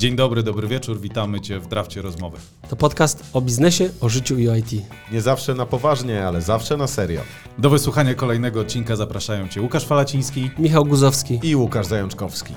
[0.00, 2.38] Dzień dobry, dobry wieczór, witamy Cię w Drafcie Rozmowy.
[2.68, 4.72] To podcast o biznesie, o życiu i o IT.
[5.12, 7.20] Nie zawsze na poważnie, ale zawsze na serio.
[7.58, 11.40] Do wysłuchania kolejnego odcinka zapraszają Cię Łukasz Falaciński Michał Guzowski.
[11.42, 12.54] I Łukasz Zajączkowski.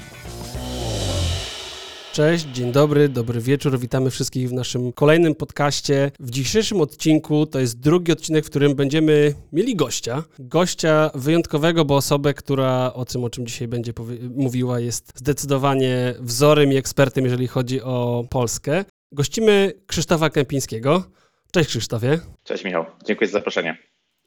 [2.14, 3.80] Cześć, dzień dobry, dobry wieczór.
[3.80, 6.12] Witamy wszystkich w naszym kolejnym podcaście.
[6.20, 10.24] W dzisiejszym odcinku to jest drugi odcinek, w którym będziemy mieli gościa.
[10.40, 13.94] Gościa wyjątkowego, bo osobę, która o tym, o czym dzisiaj będzie
[14.36, 18.86] mówiła, jest zdecydowanie wzorem i ekspertem, jeżeli chodzi o Polskę.
[19.12, 21.04] Gościmy Krzysztofa Kępińskiego.
[21.52, 22.20] Cześć Krzysztofie.
[22.44, 23.78] Cześć Michał, dziękuję za zaproszenie.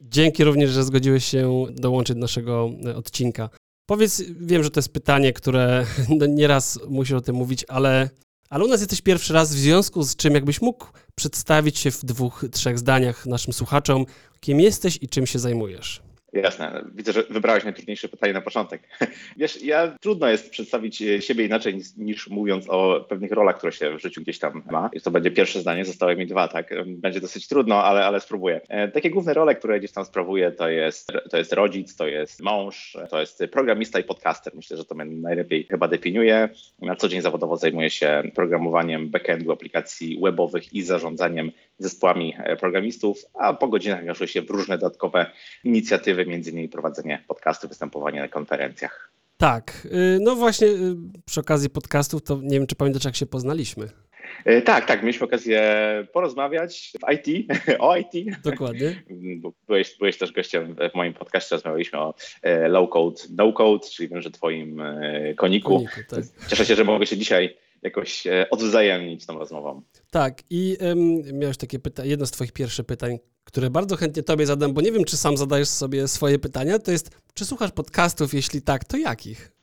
[0.01, 3.49] Dzięki również, że zgodziłeś się dołączyć do naszego odcinka.
[3.87, 5.87] Powiedz, wiem, że to jest pytanie, które
[6.19, 8.11] no, nieraz musisz o tym mówić, ale,
[8.51, 12.05] ale u nas jesteś pierwszy raz, w związku z czym jakbyś mógł przedstawić się w
[12.05, 14.07] dwóch, trzech zdaniach naszym słuchaczom,
[14.41, 16.03] kim jesteś i czym się zajmujesz.
[16.43, 16.85] Jasne.
[16.95, 18.83] Widzę, że wybrałeś najtrudniejsze pytanie na początek.
[19.37, 23.73] Wiesz, ja trudno jest przedstawić e, siebie inaczej niż, niż, mówiąc o pewnych rolach, które
[23.73, 24.91] się w życiu gdzieś tam ma.
[24.93, 26.71] I to będzie pierwsze zdanie, zostały mi dwa, tak?
[26.87, 28.61] Będzie dosyć trudno, ale, ale spróbuję.
[28.69, 32.43] E, takie główne role, które gdzieś tam sprawuję, to jest, to jest rodzic, to jest
[32.43, 34.53] mąż, to jest programista i podcaster.
[34.55, 36.49] Myślę, że to mnie najlepiej chyba definiuje.
[36.83, 43.25] Na co dzień zawodowo zajmuję się programowaniem backendu aplikacji webowych i zarządzaniem zespołami e, programistów,
[43.35, 45.31] a po godzinach angażuję się w różne dodatkowe
[45.65, 49.13] inicjatywy, między innymi prowadzenie podcastu, występowanie na konferencjach.
[49.37, 53.27] Tak, y, no właśnie y, przy okazji podcastów, to nie wiem, czy pamiętasz, jak się
[53.27, 53.89] poznaliśmy.
[54.45, 55.63] E, tak, tak, mieliśmy okazję
[56.13, 58.41] porozmawiać w IT, o IT.
[58.45, 59.03] Dokładnie.
[59.67, 64.09] Byłeś, byłeś też gościem w moim podcaście, rozmawialiśmy o e, low code, no code, czyli
[64.09, 64.83] wiem, że twoim
[65.37, 65.75] koniku.
[65.75, 66.49] koniku tak.
[66.49, 69.83] Cieszę się, że mogę się dzisiaj jakoś odwzajemnić tą rozmową.
[70.11, 74.47] Tak, i um, miałeś takie pytanie, jedno z Twoich pierwszych pytań, które bardzo chętnie Tobie
[74.47, 78.35] zadam, bo nie wiem, czy sam zadajesz sobie swoje pytania, to jest, czy słuchasz podcastów?
[78.35, 79.56] Jeśli tak, to jakich?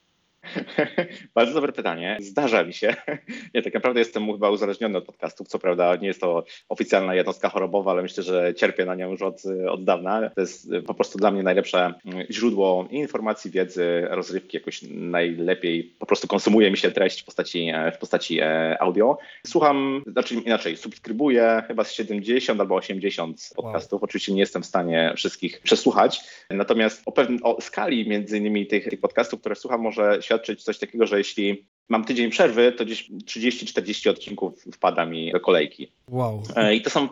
[1.36, 2.18] Bardzo dobre pytanie.
[2.22, 2.96] Zdarza mi się.
[3.54, 5.48] Nie, tak naprawdę jestem chyba uzależniony od podcastów.
[5.48, 9.22] Co prawda nie jest to oficjalna jednostka chorobowa, ale myślę, że cierpię na nią już
[9.22, 10.30] od, od dawna.
[10.30, 11.94] To jest po prostu dla mnie najlepsze
[12.32, 14.58] źródło informacji, wiedzy, rozrywki.
[14.58, 19.18] Jakoś najlepiej po prostu konsumuje mi się treść w postaci, w postaci e, audio.
[19.48, 24.02] Słucham, znaczy inaczej, subskrybuję chyba z 70 albo 80 podcastów.
[24.02, 24.04] Wow.
[24.04, 26.22] Oczywiście nie jestem w stanie wszystkich przesłuchać.
[26.50, 27.04] Natomiast
[27.44, 31.68] o, skali między innymi tych, tych podcastów, które słucham, może świadczyć coś takiego, że jeśli
[31.90, 35.92] mam tydzień przerwy, to gdzieś 30-40 odcinków wpada mi do kolejki.
[36.10, 36.44] Wow.
[36.56, 37.08] E, I to są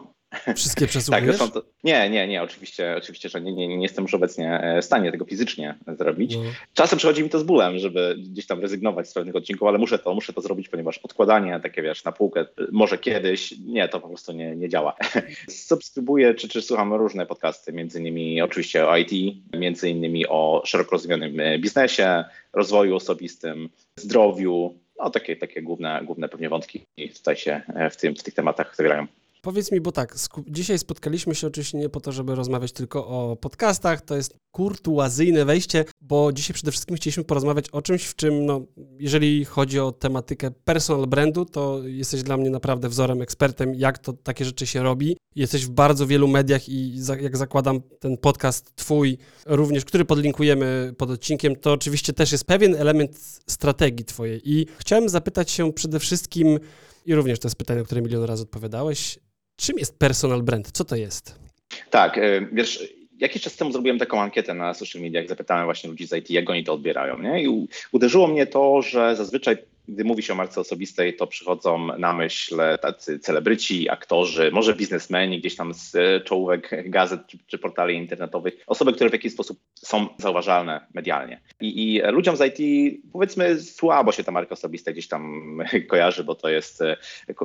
[0.55, 1.37] Wszystkie przesłuchujesz?
[1.37, 4.81] tak, to, nie, nie, nie, oczywiście, oczywiście, że nie, nie, nie jestem już obecnie e,
[4.81, 6.35] w stanie tego fizycznie zrobić.
[6.35, 6.43] No.
[6.73, 9.99] Czasem przychodzi mi to z bólem, żeby gdzieś tam rezygnować z pewnych odcinków, ale muszę
[9.99, 14.07] to, muszę to zrobić, ponieważ odkładanie takie, wiesz, na półkę, może kiedyś, nie, to po
[14.07, 14.95] prostu nie, nie działa.
[15.49, 19.11] Subskrybuję, czy, czy słucham różne podcasty, między innymi oczywiście o IT,
[19.53, 26.29] między innymi o szeroko rozumianym e, biznesie, rozwoju osobistym, zdrowiu, no takie, takie główne, główne
[26.29, 26.85] pewnie wątki
[27.17, 29.07] tutaj się e, w, tym, w tych tematach zawierają.
[29.43, 30.15] Powiedz mi, bo tak,
[30.47, 35.45] dzisiaj spotkaliśmy się oczywiście nie po to, żeby rozmawiać tylko o podcastach, to jest kurtuazyjne
[35.45, 38.61] wejście, bo dzisiaj przede wszystkim chcieliśmy porozmawiać o czymś, w czym, no,
[38.99, 44.13] jeżeli chodzi o tematykę personal brandu, to jesteś dla mnie naprawdę wzorem, ekspertem, jak to
[44.13, 45.17] takie rzeczy się robi.
[45.35, 51.09] Jesteś w bardzo wielu mediach i jak zakładam ten podcast twój, również, który podlinkujemy pod
[51.09, 54.41] odcinkiem, to oczywiście też jest pewien element strategii twojej.
[54.51, 56.59] I chciałem zapytać się przede wszystkim,
[57.05, 59.19] i również to jest pytanie, na które milion razy odpowiadałeś,
[59.55, 60.71] Czym jest personal brand?
[60.71, 61.39] Co to jest?
[61.89, 66.07] Tak, e, wiesz, jakiś czas temu zrobiłem taką ankietę na social mediach, zapytałem właśnie ludzi
[66.07, 67.21] z IT, jak oni to odbierają.
[67.21, 67.43] Nie?
[67.43, 69.57] I uderzyło mnie to, że zazwyczaj
[69.87, 75.39] gdy mówi się o marce osobistej, to przychodzą na myśl tacy celebryci, aktorzy, może biznesmeni
[75.39, 75.95] gdzieś tam z
[76.25, 81.41] czołówek gazet czy, czy portali internetowych, osoby, które w jakiś sposób są zauważalne medialnie.
[81.61, 85.43] I, I, ludziom z IT powiedzmy słabo się ta marka osobista gdzieś tam
[85.89, 86.83] kojarzy, bo to jest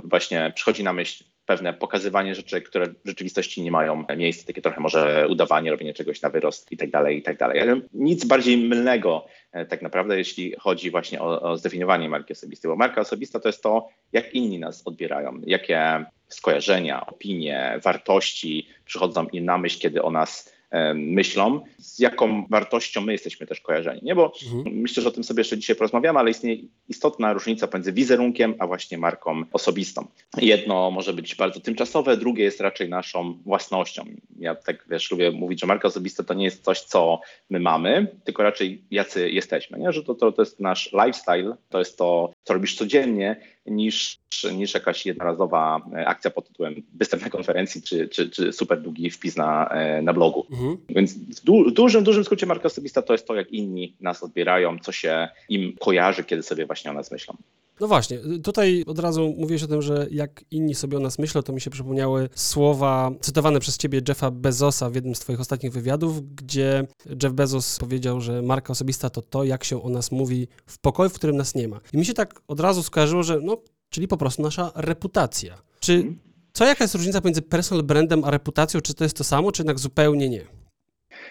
[0.05, 4.81] właśnie przychodzi na myśl pewne pokazywanie rzeczy, które w rzeczywistości nie mają miejsca, takie trochę
[4.81, 7.61] może udawanie, robienie czegoś na wyrost i tak dalej, i tak dalej.
[7.61, 12.69] Ale nic bardziej mylnego e, tak naprawdę, jeśli chodzi właśnie o, o zdefiniowanie marki osobistej,
[12.69, 19.27] bo marka osobista to jest to, jak inni nas odbierają, jakie skojarzenia, opinie, wartości przychodzą
[19.27, 20.56] im na myśl, kiedy o nas
[20.95, 24.01] myślą, z jaką wartością my jesteśmy też kojarzeni.
[24.03, 24.15] Nie?
[24.15, 24.77] Bo mhm.
[24.77, 28.67] myślę, że o tym sobie jeszcze dzisiaj porozmawiamy, ale istnieje istotna różnica pomiędzy wizerunkiem, a
[28.67, 30.07] właśnie marką osobistą.
[30.37, 34.05] Jedno może być bardzo tymczasowe, drugie jest raczej naszą własnością.
[34.39, 37.21] Ja tak wiesz, lubię mówić, że marka osobista to nie jest coś, co
[37.51, 39.79] my mamy, tylko raczej jacy jesteśmy.
[39.79, 39.93] Nie?
[39.93, 43.37] Że to, to, to jest nasz lifestyle, to jest to, co robisz codziennie
[43.67, 44.19] niż,
[44.53, 49.11] niż jakaś jednorazowa e, akcja pod tytułem występ na konferencji czy, czy, czy super długi
[49.11, 50.47] wpis na, e, na blogu.
[50.57, 50.77] Mhm.
[50.89, 54.79] Więc w, du, dużym, dużym skrócie marka osobista to jest to, jak inni nas odbierają,
[54.79, 57.37] co się im kojarzy, kiedy sobie właśnie o nas myślą.
[57.81, 61.43] No właśnie, tutaj od razu mówiłeś o tym, że jak inni sobie o nas myślą,
[61.43, 65.73] to mi się przypomniały słowa cytowane przez ciebie Jeffa Bezosa w jednym z twoich ostatnich
[65.73, 66.87] wywiadów, gdzie
[67.23, 71.11] Jeff Bezos powiedział, że marka osobista to to, jak się o nas mówi w pokoju,
[71.11, 71.81] w którym nas nie ma.
[71.93, 73.59] I mi się tak od razu skojarzyło, że no,
[73.91, 75.59] czyli po prostu nasza reputacja.
[75.81, 76.15] Czy
[76.57, 78.81] co, jaka jest różnica między personal brandem a reputacją?
[78.81, 80.66] Czy to jest to samo, czy jednak zupełnie nie?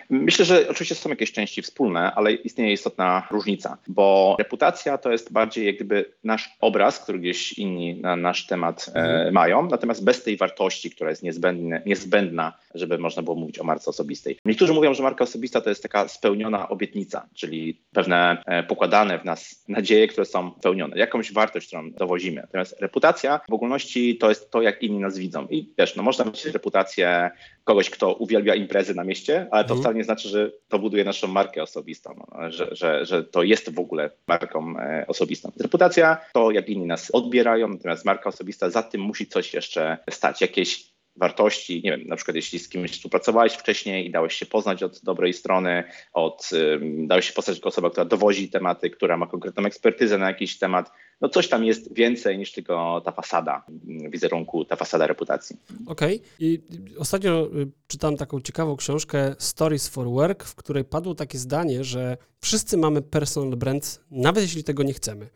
[0.10, 5.31] Myślę, że oczywiście są jakieś części wspólne, ale istnieje istotna różnica, bo reputacja to jest
[5.31, 9.34] bardziej jak gdyby nasz obraz, który gdzieś inni na nasz temat e, mhm.
[9.34, 13.90] mają, natomiast bez tej wartości, która jest niezbędne, niezbędna, żeby można było mówić o marce
[13.90, 14.38] osobistej.
[14.46, 19.25] Niektórzy mówią, że marka osobista to jest taka spełniona obietnica, czyli pewne e, pokładane w
[19.25, 22.42] nas nadzieje, które są spełnione, jakąś wartość, którą dowozimy.
[22.42, 25.48] Natomiast reputacja w ogólności to jest to, jak inni nas widzą.
[25.50, 27.31] I wiesz, no można mieć reputację
[27.63, 29.81] kogoś, kto uwielbia imprezy na mieście, ale to mhm.
[29.81, 33.75] wcale nie znaczy, że to buduje naszą markę osobistą, no, że, że, że to jest
[33.75, 35.51] w ogóle marką e, osobistą.
[35.59, 40.42] Reputacja to, jak inni nas odbierają, natomiast marka osobista za tym musi coś jeszcze stać,
[40.42, 44.83] jakieś wartości, nie wiem, na przykład jeśli z kimś współpracowałeś wcześniej i dałeś się poznać
[44.83, 45.83] od dobrej strony,
[46.13, 46.50] od,
[46.81, 50.92] dałeś się poznać jako osoba, która dowozi tematy, która ma konkretną ekspertyzę na jakiś temat,
[51.21, 53.65] no coś tam jest więcej niż tylko ta fasada
[54.09, 55.56] wizerunku, ta fasada reputacji.
[55.88, 56.15] Okej.
[56.15, 56.29] Okay.
[56.39, 56.59] I
[56.97, 62.17] ostatnio y, czytałem taką ciekawą książkę Stories for Work, w której padło takie zdanie, że
[62.41, 65.27] wszyscy mamy personal brand, nawet jeśli tego nie chcemy.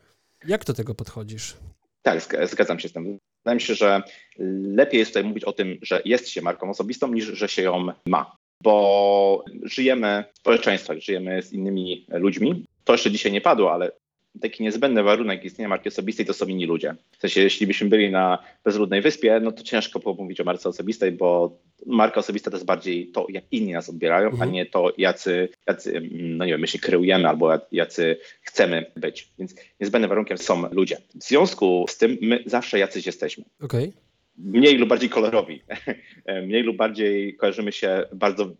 [0.46, 1.56] Jak do tego podchodzisz?
[2.02, 3.18] Tak, zgadzam się z tym.
[3.44, 4.02] Wydaje mi się, że
[4.62, 7.86] lepiej jest tutaj mówić o tym, że jest się marką osobistą, niż że się ją
[8.06, 8.36] ma.
[8.62, 12.66] Bo żyjemy w społeczeństwach, żyjemy z innymi ludźmi.
[12.84, 13.92] To jeszcze dzisiaj nie padło, ale
[14.40, 16.94] taki niezbędny warunek istnienia marki osobistej to są inni ludzie.
[17.18, 21.12] W sensie, jeśli byśmy byli na bezludnej wyspie, no to ciężko pomówić o marce osobistej,
[21.12, 24.48] bo marka osobista to jest bardziej to, jak inni nas odbierają, mhm.
[24.48, 29.28] a nie to, jacy, jacy, no nie wiem, my się kreujemy albo jacy chcemy być.
[29.38, 30.96] Więc niezbędnym warunkiem są ludzie.
[31.14, 33.44] W związku z tym my zawsze jacyś jesteśmy.
[33.60, 33.92] Okay.
[34.38, 35.62] Mniej lub bardziej kolorowi.
[36.46, 38.52] Mniej lub bardziej kojarzymy się bardzo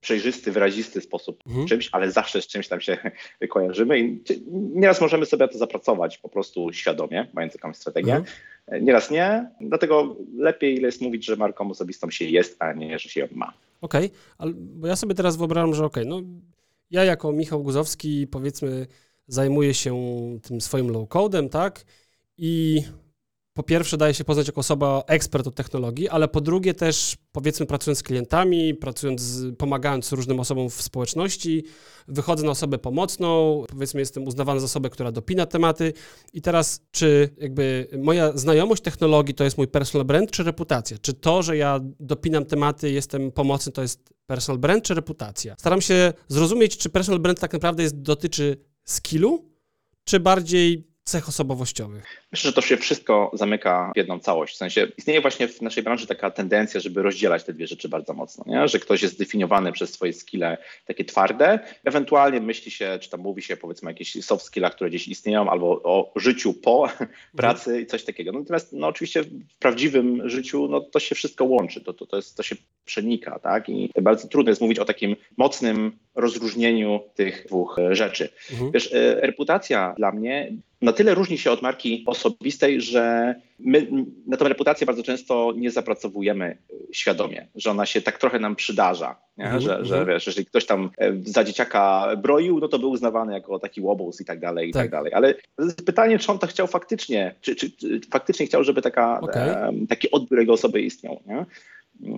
[0.00, 1.66] przejrzysty, wyrazisty sposób mhm.
[1.66, 2.98] czymś, ale zawsze z czymś tam się
[3.50, 8.84] kojarzymy i nieraz możemy sobie to zapracować po prostu świadomie, mając jakąś strategię, mhm.
[8.84, 13.20] nieraz nie, dlatego lepiej jest mówić, że marką osobistą się jest, a nie, że się
[13.20, 13.52] ją ma.
[13.80, 16.28] Okej, okay, ale bo ja sobie teraz wyobrażam, że okej, okay, no
[16.90, 18.86] ja jako Michał Guzowski powiedzmy
[19.26, 19.94] zajmuję się
[20.42, 21.84] tym swoim low-codem, tak,
[22.38, 22.82] i
[23.60, 27.66] po pierwsze daje się poznać jako osoba ekspert od technologii, ale po drugie też powiedzmy
[27.66, 31.64] pracując z klientami, pracując, z, pomagając różnym osobom w społeczności,
[32.08, 35.92] wychodzę na osobę pomocną, powiedzmy jestem uznawany za osobę, która dopina tematy
[36.32, 40.98] i teraz czy jakby moja znajomość technologii to jest mój personal brand czy reputacja?
[40.98, 45.54] Czy to, że ja dopinam tematy, jestem pomocny to jest personal brand czy reputacja?
[45.58, 49.50] Staram się zrozumieć, czy personal brand tak naprawdę jest, dotyczy skillu,
[50.04, 52.04] czy bardziej cech osobowościowych?
[52.32, 54.54] Myślę, że to się wszystko zamyka w jedną całość.
[54.54, 58.12] W sensie istnieje właśnie w naszej branży taka tendencja, żeby rozdzielać te dwie rzeczy bardzo
[58.14, 58.68] mocno, nie?
[58.68, 63.42] że ktoś jest zdefiniowany przez swoje skille takie twarde, ewentualnie myśli się, czy tam mówi
[63.42, 66.88] się powiedzmy o jakichś soft skillach, które gdzieś istnieją, albo o życiu po
[67.36, 68.32] pracy i coś takiego.
[68.32, 72.36] Natomiast no, oczywiście w prawdziwym życiu no, to się wszystko łączy, to, to, to, jest,
[72.36, 73.68] to się przenika, tak?
[73.68, 78.28] I bardzo trudno jest mówić o takim mocnym rozróżnieniu tych dwóch rzeczy.
[78.52, 78.70] Mhm.
[78.72, 83.86] Wiesz, e, reputacja dla mnie na tyle różni się od marki osobistej, że my
[84.26, 86.56] na tę reputację bardzo często nie zapracowujemy
[86.92, 90.06] świadomie, że ona się tak trochę nam przydarza, mm, że, że mhm.
[90.06, 94.20] wiesz, jeżeli ktoś tam e, za dzieciaka broił, no to był uznawany jako taki łobuz
[94.20, 95.12] i tak dalej, i tak, tak dalej.
[95.12, 95.34] Ale
[95.86, 99.72] pytanie, czy on to chciał faktycznie, czy, czy, czy faktycznie chciał, żeby taka, okay.
[99.88, 101.20] taki odbiór jego osoby istniał.
[101.26, 101.46] Nie?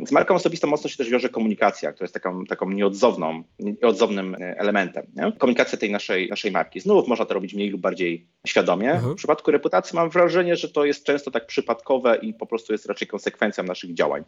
[0.06, 4.58] Z marką osobistą mocno się też wiąże komunikacja, która jest taką, taką nieodzowną, nieodzownym e,
[4.58, 5.06] elementem.
[5.16, 5.32] Nie?
[5.32, 6.80] Komunikacja tej naszej, naszej marki.
[6.80, 8.92] Znów można to robić mniej lub bardziej świadomie.
[8.92, 9.12] Mhm.
[9.12, 12.86] W przypadku reputacji mam wrażenie, że to jest często tak przypadkowe i po prostu jest
[12.86, 14.24] raczej konsekwencją naszych działań.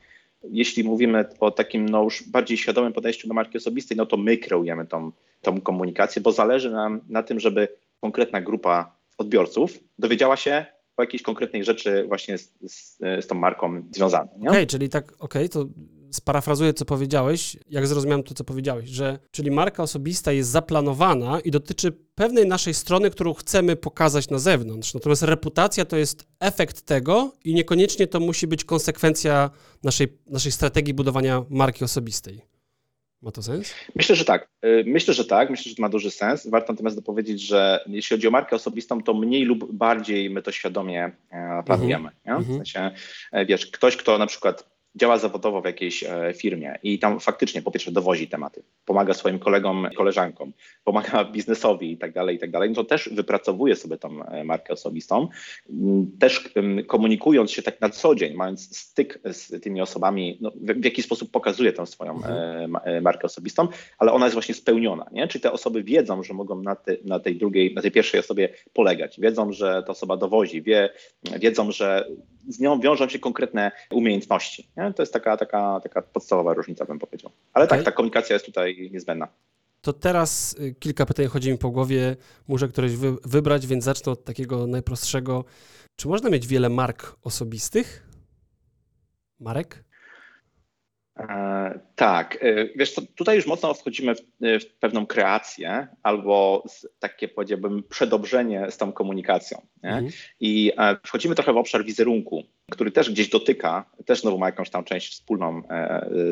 [0.51, 4.37] Jeśli mówimy o takim no, już bardziej świadomym podejściu do marki osobistej, no to my
[4.37, 7.69] kreujemy tą, tą komunikację, bo zależy nam na tym, żeby
[8.01, 13.83] konkretna grupa odbiorców dowiedziała się, o jakiejś konkretnej rzeczy właśnie z, z, z tą marką
[13.91, 14.35] związanej.
[14.37, 15.67] Okej, okay, czyli tak, okej, okay, to
[16.15, 21.51] sparafrazuję, co powiedziałeś, jak zrozumiałem to, co powiedziałeś, że czyli marka osobista jest zaplanowana i
[21.51, 24.95] dotyczy pewnej naszej strony, którą chcemy pokazać na zewnątrz.
[24.95, 29.51] Natomiast reputacja to jest efekt tego i niekoniecznie to musi być konsekwencja
[29.83, 32.54] naszej, naszej strategii budowania marki osobistej.
[33.25, 33.75] Ma to sens?
[33.95, 34.49] Myślę, że tak.
[34.65, 35.51] Y, myślę, że tak.
[35.51, 36.47] Myślę, że to ma duży sens.
[36.47, 40.53] Warto natomiast dopowiedzieć, że jeśli chodzi o markę osobistą, to mniej lub bardziej my to
[40.53, 42.11] świadomie e, planujemy.
[42.25, 42.45] Mm -hmm.
[42.45, 42.91] W sensie,
[43.33, 47.63] e, wiesz, ktoś, kto na przykład działa zawodowo w jakiejś e, firmie i tam faktycznie
[47.63, 50.53] po pierwsze dowozi tematy, pomaga swoim kolegom, koleżankom,
[50.85, 54.45] pomaga biznesowi i tak dalej, i tak dalej, no to też wypracowuje sobie tą e,
[54.45, 55.29] markę osobistą,
[55.71, 56.55] mm, też
[56.87, 61.31] komunikując się tak na co dzień, mając styk z tymi osobami, no, w, jakiś sposób
[61.31, 63.03] pokazuje tą swoją mhm.
[63.03, 65.29] markę osobistą, ale ona jest właśnie spełniona, nie?
[65.29, 68.49] Czyli te osoby wiedzą, że mogą na, te, na tej drugiej, na tej pierwszej osobie
[68.73, 70.91] polegać, wiedzą, że ta osoba dowozi, wie,
[71.39, 72.09] wiedzą, że
[72.49, 74.69] z nią wiążą się konkretne umiejętności.
[74.77, 74.93] Nie?
[74.93, 77.31] To jest taka, taka, taka podstawowa różnica, bym powiedział.
[77.53, 77.79] Ale okay.
[77.79, 79.29] tak, ta komunikacja jest tutaj niezbędna.
[79.81, 82.17] To teraz y, kilka pytań chodzi mi po głowie.
[82.49, 85.45] Muszę któreś wy, wybrać, więc zacznę od takiego najprostszego.
[85.97, 88.09] Czy można mieć wiele mark osobistych?
[89.41, 89.85] Marek?
[91.19, 96.65] E, tak, e, wiesz co, tutaj już mocno wchodzimy w, w, pewną kreację albo
[96.99, 99.67] takie powiedziałbym przedobrzenie z tą komunikacją.
[99.83, 100.09] Mhm.
[100.41, 104.71] I e, wchodzimy trochę w obszar wizerunku, który też gdzieś dotyka, też znowu ma jakąś
[104.71, 105.63] tam część wspólną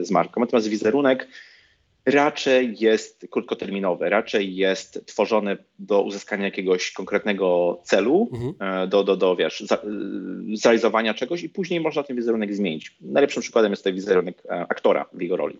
[0.02, 1.28] z marką, natomiast wizerunek
[2.06, 8.82] raczej jest krótkoterminowy, raczej jest tworzony do uzyskania jakiegoś konkretnego celu, mhm.
[8.84, 9.80] E, do, do, do wiesz, za, e,
[10.54, 12.96] zrealizowania czegoś i później można ten wizerunek zmienić.
[13.00, 15.58] Najlepszym przykładem jest tutaj wizerunek e, aktora w jego roli.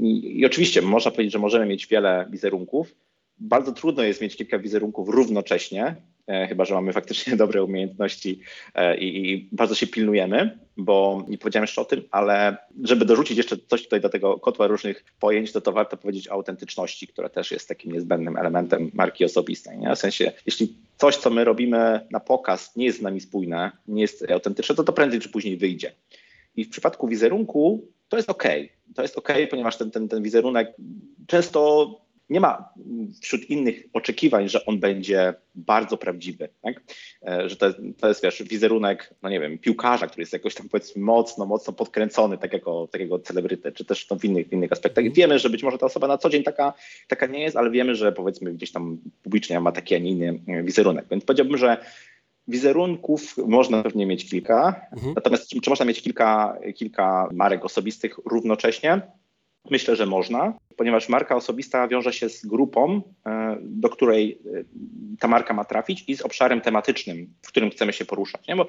[0.00, 2.94] I, I oczywiście można powiedzieć, że możemy mieć wiele wizerunków,
[3.40, 5.96] bardzo trudno jest mieć kilka wizerunków równocześnie,
[6.28, 8.40] E, chyba że mamy faktycznie dobre umiejętności
[8.74, 13.36] e, i, i, bardzo się pilnujemy, bo nie powiedziałem jeszcze o tym, ale żeby dorzucić
[13.36, 17.28] jeszcze coś tutaj do tego kotła różnych pojęć, to, to warto powiedzieć o autentyczności, która
[17.28, 19.78] też jest takim niezbędnym elementem marki osobistej.
[19.78, 19.96] Nie?
[19.96, 24.02] W sensie, jeśli coś, co my robimy na pokaz, nie jest z nami spójne, nie
[24.02, 25.92] jest autentyczne, to to prędzej czy później wyjdzie.
[26.56, 28.44] I w przypadku wizerunku to jest ok.
[28.94, 30.74] To jest ok, ponieważ ten, ten, ten wizerunek
[31.26, 31.90] często
[32.30, 32.68] nie ma
[33.22, 36.82] wśród innych oczekiwań, że on będzie bardzo prawdziwy, tak?
[37.26, 37.66] E, że to,
[38.00, 41.72] to jest, wiesz, wizerunek, no nie wiem, piłkarza, który jest jakoś tam powiedzmy mocno, mocno
[41.72, 45.04] podkręcony, takiego, takiego celebryty, czy też w innych, w innych aspektach.
[45.04, 45.14] Mhm.
[45.14, 46.72] Wiemy, że być może ta osoba na co dzień taka,
[47.08, 50.40] taka nie jest, ale wiemy, że powiedzmy gdzieś tam publicznie ma taki, a nie inny
[50.62, 51.06] wizerunek.
[51.10, 51.76] Więc powiedziałbym, że
[52.48, 55.14] Wizerunków można pewnie mieć kilka, mhm.
[55.14, 59.00] natomiast czy, czy można mieć kilka, kilka marek osobistych równocześnie?
[59.70, 64.64] Myślę, że można, ponieważ marka osobista wiąże się z grupą, e, do której e,
[65.18, 68.46] ta marka ma trafić i z obszarem tematycznym, w którym chcemy się poruszać.
[68.46, 68.56] Nie?
[68.56, 68.68] Bo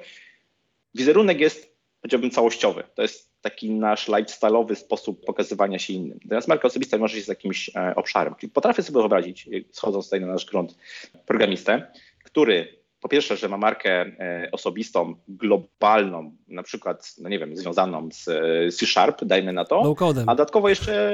[0.94, 2.84] wizerunek jest, powiedziałbym, całościowy.
[2.94, 6.18] To jest taki nasz lifestyle'owy sposób pokazywania się innym.
[6.24, 8.34] Natomiast marka osobista wiąże się z jakimś e, obszarem.
[8.40, 10.78] Czyli potrafię sobie wyobrazić, schodząc tutaj na nasz grunt,
[11.26, 11.92] programistę,
[12.24, 18.08] który po pierwsze, że ma markę e, osobistą, globalną, na przykład, no nie wiem, związaną
[18.12, 19.84] z e, C-Sharp, dajmy na to.
[19.84, 20.28] Low codem.
[20.28, 21.12] A dodatkowo jeszcze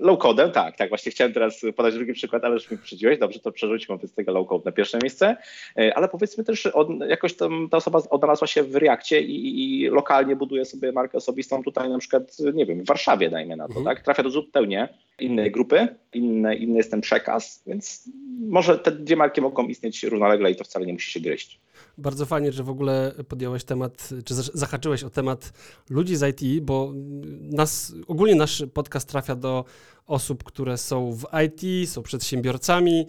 [0.00, 3.40] low codem, tak, tak, właśnie chciałem teraz podać drugi przykład, ale już mi przydziłeś, dobrze,
[3.40, 5.36] to przerzućmy wobec tego low code na pierwsze miejsce,
[5.78, 9.88] e, ale powiedzmy też, od, jakoś tam ta osoba odnalazła się w Reakcie i, i,
[9.88, 13.78] lokalnie buduje sobie markę osobistą tutaj na przykład, nie wiem, w Warszawie, dajmy na to,
[13.78, 13.96] mhm.
[13.96, 14.88] tak, trafia do zupełnie
[15.20, 20.50] innej grupy, inny, inny jest ten przekaz, więc może te dwie marki mogą istnieć równolegle
[20.50, 21.60] i to wcale nie musi się gryźć.
[21.98, 25.52] Bardzo fajnie, że w ogóle podjąłeś temat, czy zahaczyłeś o temat
[25.90, 26.92] ludzi z IT, bo
[27.40, 29.64] nas, ogólnie nasz podcast trafia do
[30.06, 33.06] osób, które są w IT, są przedsiębiorcami.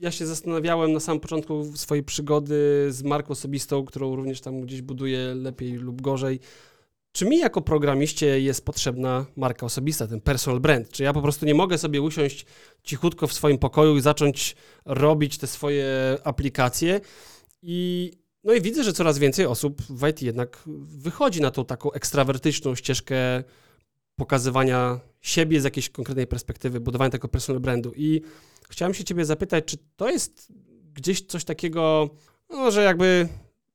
[0.00, 4.82] Ja się zastanawiałem na samym początku swojej przygody z marką osobistą, którą również tam gdzieś
[4.82, 6.40] buduję lepiej lub gorzej
[7.18, 10.90] czy mi jako programiście jest potrzebna marka osobista, ten personal brand?
[10.90, 12.46] Czy ja po prostu nie mogę sobie usiąść
[12.82, 15.86] cichutko w swoim pokoju i zacząć robić te swoje
[16.24, 17.00] aplikacje?
[17.62, 18.12] I,
[18.44, 22.74] no i widzę, że coraz więcej osób w IT jednak wychodzi na tą taką ekstrawertyczną
[22.74, 23.16] ścieżkę
[24.16, 27.92] pokazywania siebie z jakiejś konkretnej perspektywy, budowania tego personal brandu.
[27.96, 28.22] I
[28.70, 30.52] chciałem się ciebie zapytać, czy to jest
[30.94, 32.10] gdzieś coś takiego,
[32.50, 33.28] no, że jakby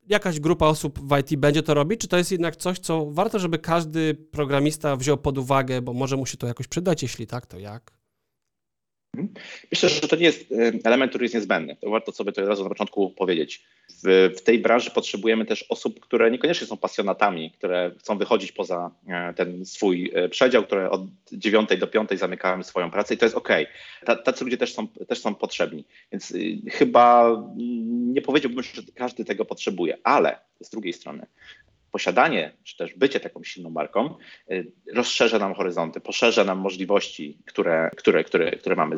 [0.07, 3.39] jakaś grupa osób w IT będzie to robić, czy to jest jednak coś, co warto,
[3.39, 7.45] żeby każdy programista wziął pod uwagę, bo może mu się to jakoś przydać, jeśli tak,
[7.45, 8.02] to jak?
[9.71, 11.75] Myślę, że to nie jest e, element, który jest niezbędny.
[11.75, 13.63] To warto sobie to od razu na początku powiedzieć.
[14.03, 18.91] W, w, tej branży potrzebujemy też osób, które niekoniecznie są pasjonatami, które chcą wychodzić poza
[19.07, 21.01] e, ten swój e, przedział, które od
[21.31, 23.49] 9 do 5 zamykają swoją pracę i to jest ok.
[24.25, 25.85] Tacy ludzie też są, też są potrzebni.
[26.11, 26.33] Więc
[26.71, 27.37] chyba
[28.13, 31.25] nie powiedziałbym, że każdy tego potrzebuje, ale z drugiej strony
[31.93, 34.15] posiadanie, czy też bycie taką silną marką
[34.51, 38.95] y, rozszerza nam horyzonty, poszerza nam możliwości, które, które, które, które mamy.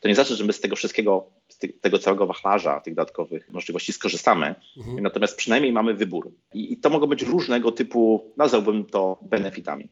[0.00, 3.92] To nie znaczy, że my z tego wszystkiego, z tego całego wachlarza tych dodatkowych możliwości
[3.92, 5.02] skorzystamy, mhm.
[5.02, 6.32] natomiast przynajmniej mamy wybór.
[6.54, 9.88] I, I to mogą być różnego typu, nazwałbym to benefitami.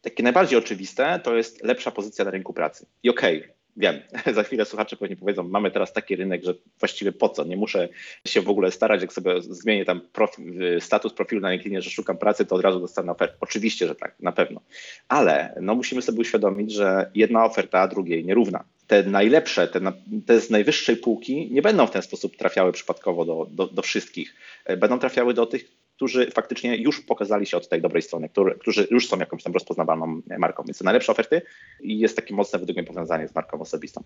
[0.00, 2.86] Takie najbardziej oczywiste to jest lepsza pozycja na rynku pracy.
[3.02, 4.00] I okej, okay, wiem,
[4.34, 7.88] za chwilę słuchacze pewnie powiedzą, mamy teraz taki rynek, że właściwie po co, nie muszę
[8.26, 12.18] się w ogóle starać, jak sobie zmienię tam profil, status profilu na LinkedInie, że szukam
[12.18, 13.36] pracy, to od razu dostanę ofertę.
[13.40, 14.60] Oczywiście, że tak, na pewno.
[15.08, 19.80] Ale no, musimy sobie uświadomić, że jedna oferta drugiej nierówna te najlepsze, te,
[20.26, 24.34] te z najwyższej półki nie będą w ten sposób trafiały przypadkowo do, do, do wszystkich.
[24.64, 25.64] E, będą trafiały do tych,
[25.96, 29.52] którzy faktycznie już pokazali się od tej dobrej strony, który, którzy już są jakąś tam
[29.52, 30.62] rozpoznawalną marką.
[30.66, 31.42] Więc najlepsze oferty
[31.80, 34.02] i jest takie mocne według mnie powiązanie z marką osobistą.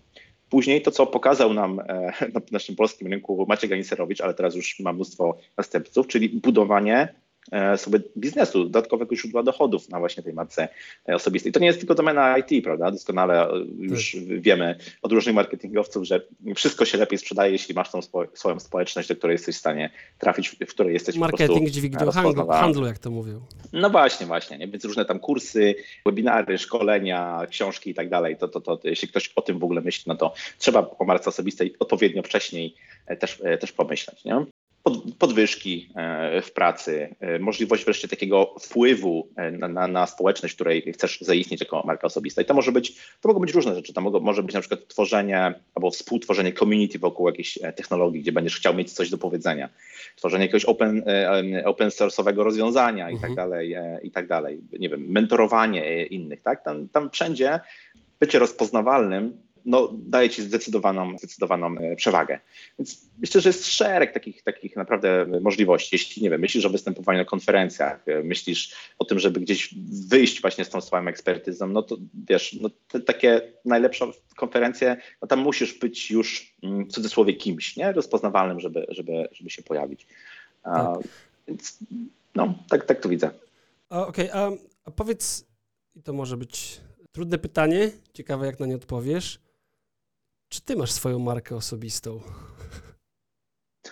[0.49, 4.79] Później to, co pokazał nam e, na naszym polskim rynku Maciej Ganiserowicz, ale teraz już
[4.79, 7.21] ma mnóstwo następców, czyli budowanie
[7.77, 10.67] sobie biznesu, dodatkowego źródła dochodów na właśnie tej marce
[11.09, 11.51] e, osobistej.
[11.51, 12.91] To nie jest tylko domena IT, prawda?
[12.91, 14.41] Doskonale e, już tak.
[14.41, 16.21] wiemy od różnych marketingowców, że
[16.55, 17.99] wszystko się lepiej sprzedaje, jeśli masz tą
[18.33, 22.85] swoją społeczność, do której jesteś w stanie trafić, w której jesteś Marketing dźwignią handlu, handlu,
[22.85, 23.41] jak to mówią.
[23.73, 24.57] No właśnie, właśnie.
[24.57, 24.67] Nie?
[24.67, 28.37] Więc różne tam kursy, webinary, szkolenia, książki i tak dalej.
[28.37, 31.05] To, to, to, to, jeśli ktoś o tym w ogóle myśli, no to trzeba o
[31.05, 32.75] marce osobistej odpowiednio wcześniej
[33.19, 34.25] też, też pomyśleć.
[34.25, 34.45] Nie?
[35.19, 40.57] Podwyżki e, w pracy, e, możliwość wreszcie takiego wpływu e, na, na, na, społeczność, w
[40.57, 42.41] której chcesz zaistnieć jako marka osobista.
[42.41, 43.93] I to może być, to mogą być różne rzeczy.
[43.93, 48.57] To mogą, może być na przykład tworzenie albo współtworzenie community wokół jakiejś technologii, gdzie będziesz
[48.57, 49.69] chciał mieć coś do powiedzenia.
[50.15, 51.03] Tworzenie jakiegoś open,
[51.65, 53.35] open source'owego rozwiązania i tak mhm.
[53.35, 54.61] dalej, i tak dalej.
[54.79, 56.63] Nie wiem, mentorowanie innych, tak?
[56.63, 57.59] Tam, tam wszędzie
[58.19, 62.39] bycie rozpoznawalnym no, daje ci zdecydowaną, zdecydowaną e, przewagę.
[62.79, 65.89] Więc myślę, że jest szereg takich, takich naprawdę możliwości.
[65.95, 69.75] Jeśli, nie wiem, myślisz o występowaniu na konferencjach, e, myślisz o tym, żeby gdzieś
[70.07, 71.97] wyjść właśnie z tą swoją ekspertyzą, no to
[72.29, 77.77] wiesz, no, te takie najlepsze konferencje, no tam musisz być już mm, w cudzysłowie kimś,
[77.77, 77.91] nie?
[77.91, 80.07] Rozpoznawalnym, żeby, żeby, żeby się pojawić.
[80.63, 80.99] Tak.
[81.47, 81.79] więc
[82.35, 83.31] no, tak, tak to widzę.
[83.89, 85.45] Okej, okay, a powiedz,
[85.95, 89.39] i to może być trudne pytanie, ciekawe jak na nie odpowiesz.
[90.51, 92.21] Czy ty masz swoją markę osobistą?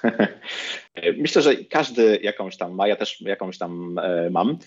[1.18, 4.58] Myślę, że każdy jakąś tam ma, ja też jakąś tam e, mam.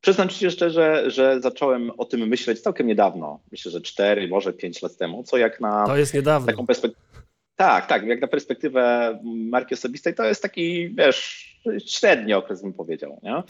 [0.00, 3.40] Przyznam ci szczerze, że zacząłem o tym myśleć całkiem niedawno.
[3.52, 6.46] Myślę, że 4, może 5 lat temu, co jak na to jest niedawno.
[6.46, 7.22] taką perspektywę.
[7.60, 11.50] Tak, tak, jak na perspektywę marki osobistej, to jest taki, wiesz,
[11.86, 13.20] średni okres bym powiedział.
[13.22, 13.42] Nie?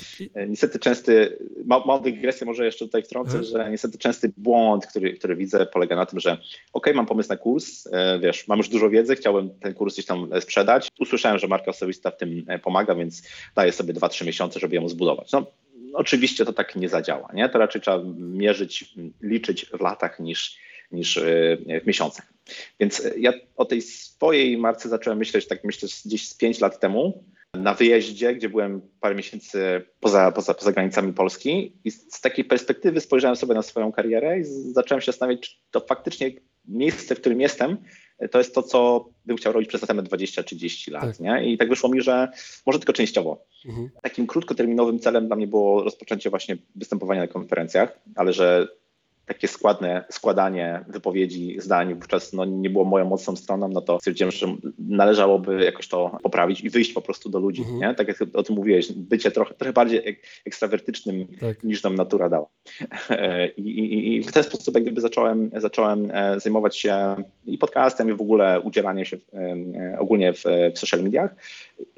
[0.47, 3.47] Niestety częsty, ma, małą dygresję może jeszcze tutaj wtrącę, hmm.
[3.47, 6.39] że niestety częsty błąd, który, który widzę polega na tym, że
[6.73, 10.07] ok, mam pomysł na kurs, e, wiesz, mam już dużo wiedzy, chciałem ten kurs gdzieś
[10.07, 13.23] tam sprzedać, usłyszałem, że marka osobista w tym e, pomaga, więc
[13.55, 15.33] daję sobie 2-3 miesiące, żeby ją zbudować.
[15.33, 15.47] No,
[15.95, 17.49] oczywiście to tak nie zadziała, nie?
[17.49, 20.59] To raczej trzeba mierzyć, liczyć w latach niż,
[20.93, 21.23] niż e,
[21.83, 22.33] w miesiącach.
[22.81, 27.25] Więc ja o tej swojej marce zacząłem myśleć, tak myślę, gdzieś z 5 lat temu,
[27.55, 33.01] na wyjeździe, gdzie byłem parę miesięcy poza, poza, poza granicami Polski i z takiej perspektywy
[33.01, 36.31] spojrzałem sobie na swoją karierę i zacząłem się zastanawiać, czy to faktycznie
[36.69, 37.77] miejsce, w którym jestem,
[38.31, 41.03] to jest to, co bym chciał robić przez następne 20-30 lat.
[41.03, 41.21] Tak.
[41.21, 41.53] Nie?
[41.53, 42.29] I tak wyszło mi, że
[42.67, 43.45] może tylko częściowo.
[43.67, 43.91] Mhm.
[44.03, 48.69] Takim krótkoterminowym celem dla mnie było rozpoczęcie właśnie występowania na konferencjach, ale że
[49.35, 54.31] takie składne, składanie wypowiedzi, zdań wówczas no, nie było moją mocną stroną, no to stwierdziłem,
[54.31, 54.47] że
[54.79, 57.81] należałoby jakoś to poprawić i wyjść po prostu do ludzi, mhm.
[57.81, 57.95] nie?
[57.95, 61.65] Tak jak o tym mówiłeś, bycie trochę, trochę bardziej ek ekstrawertycznym tak.
[61.65, 62.47] niż nam natura dała.
[63.57, 67.17] I, i, I, w ten sposób jak gdyby zacząłem, zacząłem e, zajmować się
[67.47, 70.43] i podcastem i w ogóle udzielanie się w, e, ogólnie w,
[70.75, 71.35] w social mediach.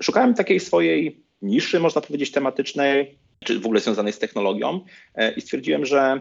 [0.03, 4.81] Szukałem takiej swojej niszy, można powiedzieć, tematycznej, czy w ogóle związanej z technologią
[5.15, 6.21] e, i stwierdziłem, że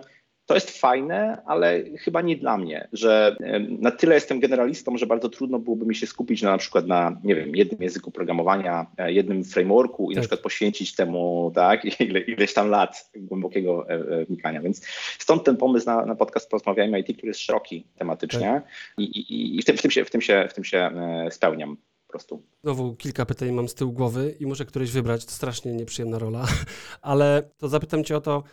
[0.52, 3.36] to jest fajne, ale chyba nie dla mnie, że
[3.80, 7.18] na tyle jestem generalistą, że bardzo trudno byłoby mi się skupić na, na przykład na,
[7.24, 10.16] nie wiem, jednym języku programowania, e, jednym frameworku i tak.
[10.16, 14.62] na przykład poświęcić temu, tak, ile, ileś tam lat głębokiego e, e, wnikania.
[14.62, 14.86] Więc
[15.20, 18.64] stąd ten pomysł na, na podcast Porozmawiajmy IT, który jest szeroki tematycznie tak.
[18.98, 20.92] i, i, i w, tym, w, tym się, w, tym się, w tym się
[21.30, 21.78] spełniam.
[22.08, 22.44] Po prostu.
[22.64, 25.26] Znowu kilka pytań mam z tyłu głowy i muszę któreś wybrać.
[25.26, 26.48] To strasznie nieprzyjemna rola,
[27.02, 28.44] ale to zapytam Cię o to,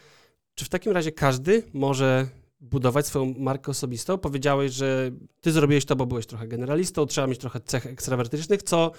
[0.59, 2.27] czy w takim razie każdy może
[2.61, 4.19] budować swoją markę osobistą?
[4.19, 8.63] Powiedziałeś, że ty zrobiłeś to, bo byłeś trochę generalistą, trzeba mieć trochę cech ekstrawertycznych.
[8.63, 8.93] Co,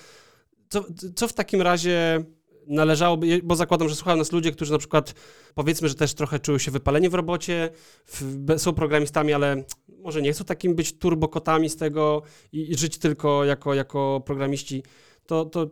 [0.70, 2.24] co, co w takim razie
[2.68, 5.14] należałoby, bo zakładam, że słuchają nas ludzie, którzy na przykład
[5.56, 7.70] powiedzmy, że też trochę czują się wypaleni w robocie,
[8.06, 9.64] w, są programistami, ale
[9.98, 14.84] może nie chcą takim być turbokotami z tego i, i żyć tylko jako, jako programiści,
[15.26, 15.70] to, to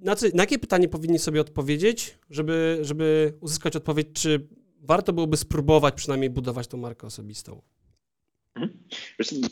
[0.00, 4.48] na, co, na jakie pytanie powinni sobie odpowiedzieć, żeby, żeby uzyskać odpowiedź, czy
[4.80, 7.62] warto byłoby spróbować przynajmniej budować tą markę osobistą?
[8.54, 8.78] Mhm.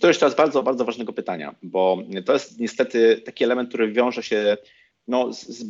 [0.01, 4.23] To jest teraz bardzo, bardzo ważnego pytania, bo to jest niestety taki element, który wiąże
[4.23, 4.57] się
[5.09, 5.65] no, z,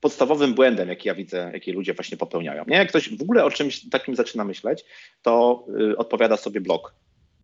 [0.00, 2.64] podstawowym błędem, jaki ja widzę, jaki ludzie właśnie popełniają.
[2.68, 2.76] Nie?
[2.76, 4.84] Jak ktoś w ogóle o czymś takim zaczyna myśleć,
[5.22, 6.94] to y, odpowiada sobie blog.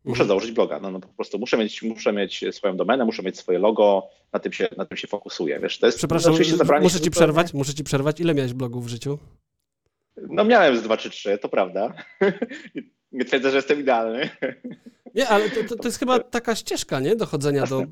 [0.05, 0.29] Muszę Mhm.
[0.29, 3.59] założyć bloga, no, no po prostu muszę mieć, muszę mieć swoją domenę, muszę mieć swoje
[3.59, 6.33] logo, na tym się, na tym się fokusuję, wiesz, to jest Przepraszam,
[6.83, 8.21] muszę ci przerwać, muszę ci przerwać.
[8.21, 9.19] Ile miałeś blogów w życiu?
[10.29, 11.95] No miałem z dwa czy trzy, to prawda.
[13.13, 14.31] Nie twierdzę, że jestem idealny.
[15.15, 17.17] Nie, ale to, to, to jest chyba taka ścieżka, nie?
[17.17, 17.83] Dochodzenia do...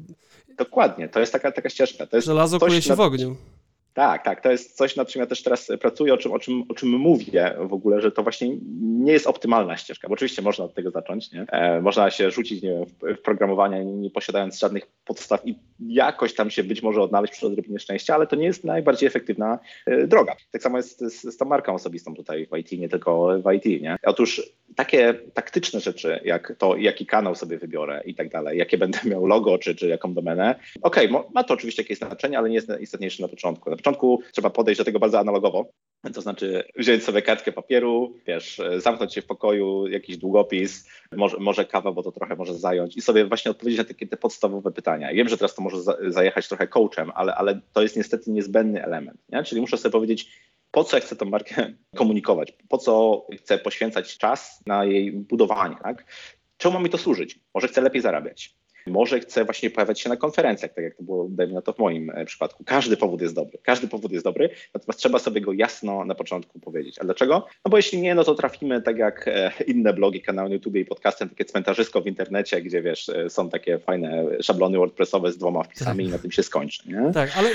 [0.58, 2.06] Dokładnie, to jest taka, taka ścieżka.
[2.06, 3.36] To jest Żelazo kuje się nad- w ogniu.
[3.94, 6.64] Tak, tak, to jest coś, nad czym ja też teraz pracuję, o czym, o, czym,
[6.68, 10.64] o czym mówię w ogóle, że to właśnie nie jest optymalna ścieżka, bo oczywiście można
[10.64, 11.46] od tego zacząć, nie?
[11.48, 15.55] E, można się rzucić nie wiem, w, programowanie, nie posiadając żadnych podstaw i
[15.88, 19.59] jakoś tam się być może odnaleźć przy odrobinie szczęścia, ale to nie jest najbardziej efektywna
[19.87, 20.37] e, droga.
[20.50, 23.83] Tak samo jest z, z tą marką osobistą tutaj w IT, nie tylko w IT,
[23.83, 23.96] nie?
[24.03, 24.42] Otóż
[24.76, 29.26] takie taktyczne rzeczy, jak to, jaki kanał sobie wybiorę i tak dalej, jakie będę miał
[29.26, 32.68] logo, czy, czy jaką domenę, okej, mo- ma to oczywiście jakieś znaczenie, ale nie jest
[32.68, 33.70] najistotniejsze na początku.
[33.80, 35.70] Początku trzeba podejść do tego bardzo analogowo,
[36.14, 41.64] to znaczy wziąć sobie kartkę papieru, wiesz, zamknąć się w pokoju, jakiś długopis, może, może
[41.64, 45.12] kawa, bo to trochę może zająć i sobie właśnie odpowiedzieć na takie te podstawowe pytania.
[45.12, 48.84] Wiem, że teraz to może za, zajechać trochę coachem, ale, ale to jest niestety niezbędny
[48.84, 49.44] element, nie?
[49.44, 50.30] czyli muszę sobie powiedzieć,
[50.70, 55.76] po co ja chcę tą markę komunikować, po co chcę poświęcać czas na jej budowanie,
[55.82, 56.04] tak?
[56.56, 57.38] Czemu ma mi to służyć?
[57.54, 58.60] Może chcę lepiej zarabiać.
[58.90, 61.79] Może chcę właśnie pojawiać się na konferencjach, tak jak to było, dajmy na to w
[61.79, 62.64] moim e, przypadku.
[62.64, 66.61] Każdy powód jest dobry, każdy powód jest dobry, natomiast trzeba sobie go jasno na początku
[66.61, 66.98] powiedzieć.
[66.98, 67.46] A dlaczego?
[67.64, 70.76] No bo jeśli nie, no to trafimy tak jak e, inne blogi, kanały na YouTube
[70.76, 75.38] i podcasty, takie cmentarzysko w internecie, gdzie wiesz, e, są takie fajne szablony WordPressowe z
[75.38, 76.83] dwoma wpisami i na tym się skończy.
[76.88, 77.12] Nie?
[77.14, 77.50] Tak, ale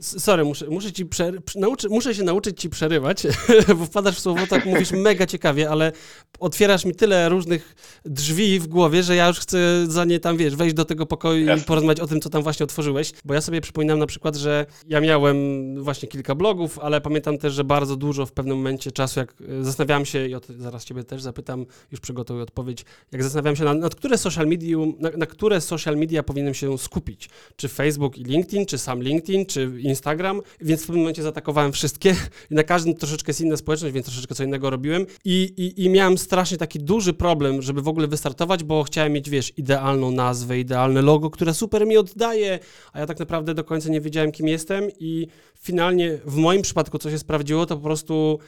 [0.00, 3.22] sorry, muszę, muszę ci przer- nauczy, muszę się nauczyć ci przerywać,
[3.78, 5.92] bo wpadasz w słowo, tak mówisz mega ciekawie, ale
[6.40, 10.56] otwierasz mi tyle różnych drzwi w głowie, że ja już chcę za nie tam, wiesz,
[10.56, 13.60] wejść do tego pokoju i porozmawiać o tym, co tam właśnie otworzyłeś, bo ja sobie
[13.60, 15.36] przypominam na przykład, że ja miałem
[15.82, 19.64] właśnie kilka blogów, ale pamiętam też, że bardzo dużo w pewnym momencie czasu, jak e,
[19.64, 23.94] zastanawiałem się, i zaraz ciebie też zapytam, już przygotowuję odpowiedź, jak zastanawiałem się, nad, nad
[23.94, 28.66] które social medium, na, na które social media powinienem się skupić, czy Facebook i LinkedIn,
[28.66, 32.16] czy sam LinkedIn, czy Instagram, więc w pewnym momencie zaatakowałem wszystkie
[32.50, 35.06] i na każdym troszeczkę jest inna społeczność, więc troszeczkę co innego robiłem.
[35.24, 39.30] I, i, i miałem strasznie taki duży problem, żeby w ogóle wystartować, bo chciałem mieć,
[39.30, 42.58] wiesz, idealną nazwę, idealne logo, które super mi oddaje,
[42.92, 45.26] a ja tak naprawdę do końca nie wiedziałem, kim jestem i
[45.60, 48.38] finalnie w moim przypadku, co się sprawdziło, to po prostu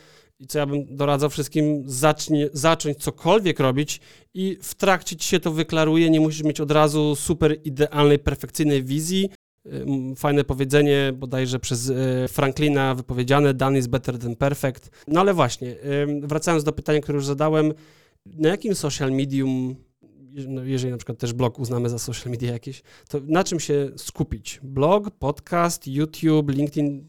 [0.40, 4.00] i co ja bym doradzał wszystkim, zacznie, zacząć cokolwiek robić
[4.34, 8.84] i w trakcie ci się to wyklaruje, nie musisz mieć od razu super idealnej, perfekcyjnej
[8.84, 9.30] wizji.
[10.16, 11.94] Fajne powiedzenie, bodajże przez y,
[12.28, 14.90] Franklina wypowiedziane, done is better than perfect.
[15.08, 15.76] No ale właśnie,
[16.22, 17.72] wracając do pytania, które już zadałem,
[18.26, 19.76] na jakim social medium,
[20.64, 24.60] jeżeli na przykład też blog uznamy za social media jakieś, to na czym się skupić?
[24.62, 27.08] Blog, podcast, YouTube, LinkedIn?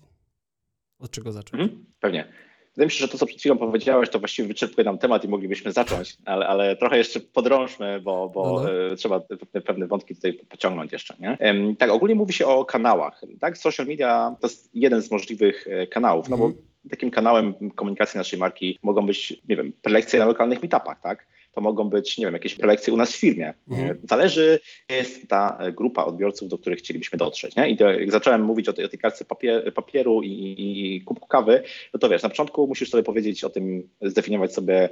[1.00, 1.62] Od czego zacząć?
[1.64, 2.28] Mhm, pewnie.
[2.76, 5.28] Wydaje mi się, że to, co przed chwilą powiedziałeś, to właściwie wyczerpuje nam temat i
[5.28, 8.92] moglibyśmy zacząć, ale, ale trochę jeszcze podrążmy, bo, bo No, no.
[8.92, 11.16] e, trzeba pewne, pewne wątki tutaj pociągnąć jeszcze.
[11.20, 11.38] Nie?
[11.80, 13.22] Tak, ogólnie mówi się o kanałach.
[13.40, 13.58] Tak?
[13.58, 16.64] Social media to jest jeden z możliwych e, kanałów, no bo Mhm.
[16.90, 21.28] takim kanałem komunikacji naszej marki mogą być, nie wiem, prelekcje na lokalnych meetupach, tak?
[21.54, 23.54] To mogą być, nie wiem, jakieś prelekcje u nas w firmie.
[23.72, 23.98] Mhm.
[24.10, 27.56] Zależy, gdzie jest ta e, grupa odbiorców, do których chcielibyśmy dotrzeć.
[27.56, 27.70] Nie?
[27.70, 31.28] I to, jak zacząłem mówić o tej, o tej kartce papier, papieru i, i, kubku
[31.28, 34.90] kawy, no to wiesz, na początku musisz sobie powiedzieć o tym, zdefiniować sobie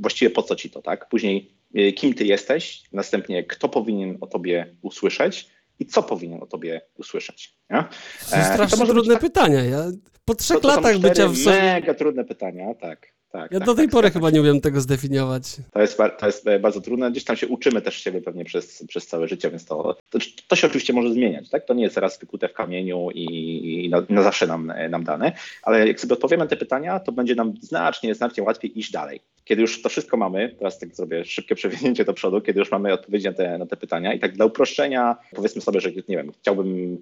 [0.00, 1.08] właściwie po co ci to, tak?
[1.08, 5.48] Później e, kim ty jesteś, następnie kto powinien o tobie usłyszeć
[5.78, 7.54] i co powinien o tobie usłyszeć.
[7.70, 7.84] Nie?
[8.20, 9.64] To są E, strasznie trudne tak- pytania.
[9.64, 9.84] Ja
[10.24, 11.62] po trzech To, to latach bycia w social...
[11.62, 13.11] mega trudne pytania, tak.
[13.32, 14.12] Tak Ja tak, do tej tak, pory tak.
[14.12, 15.56] chyba nie umiem tego zdefiniować.
[15.72, 17.10] To jest, to jest e, bardzo trudne.
[17.10, 20.18] Gdzieś tam się uczymy też siebie pewnie przez, przez całe życie, więc to, to,
[20.48, 21.50] to się oczywiście może zmieniać.
[21.50, 21.64] Tak?
[21.64, 23.24] To nie jest raz wykute w kamieniu i,
[23.84, 27.00] i na, na zawsze nam, e, nam dane, ale jak sobie odpowiemy na te pytania,
[27.00, 29.20] to będzie nam znacznie, znacznie łatwiej iść dalej.
[29.44, 32.92] Kiedy już to wszystko mamy, teraz tak zrobię szybkie przewinięcie do przodu, kiedy już mamy
[32.92, 36.32] odpowiedzi na te, na te pytania i tak dla uproszczenia, powiedzmy sobie, że nie wiem,
[36.40, 36.98] chciałbym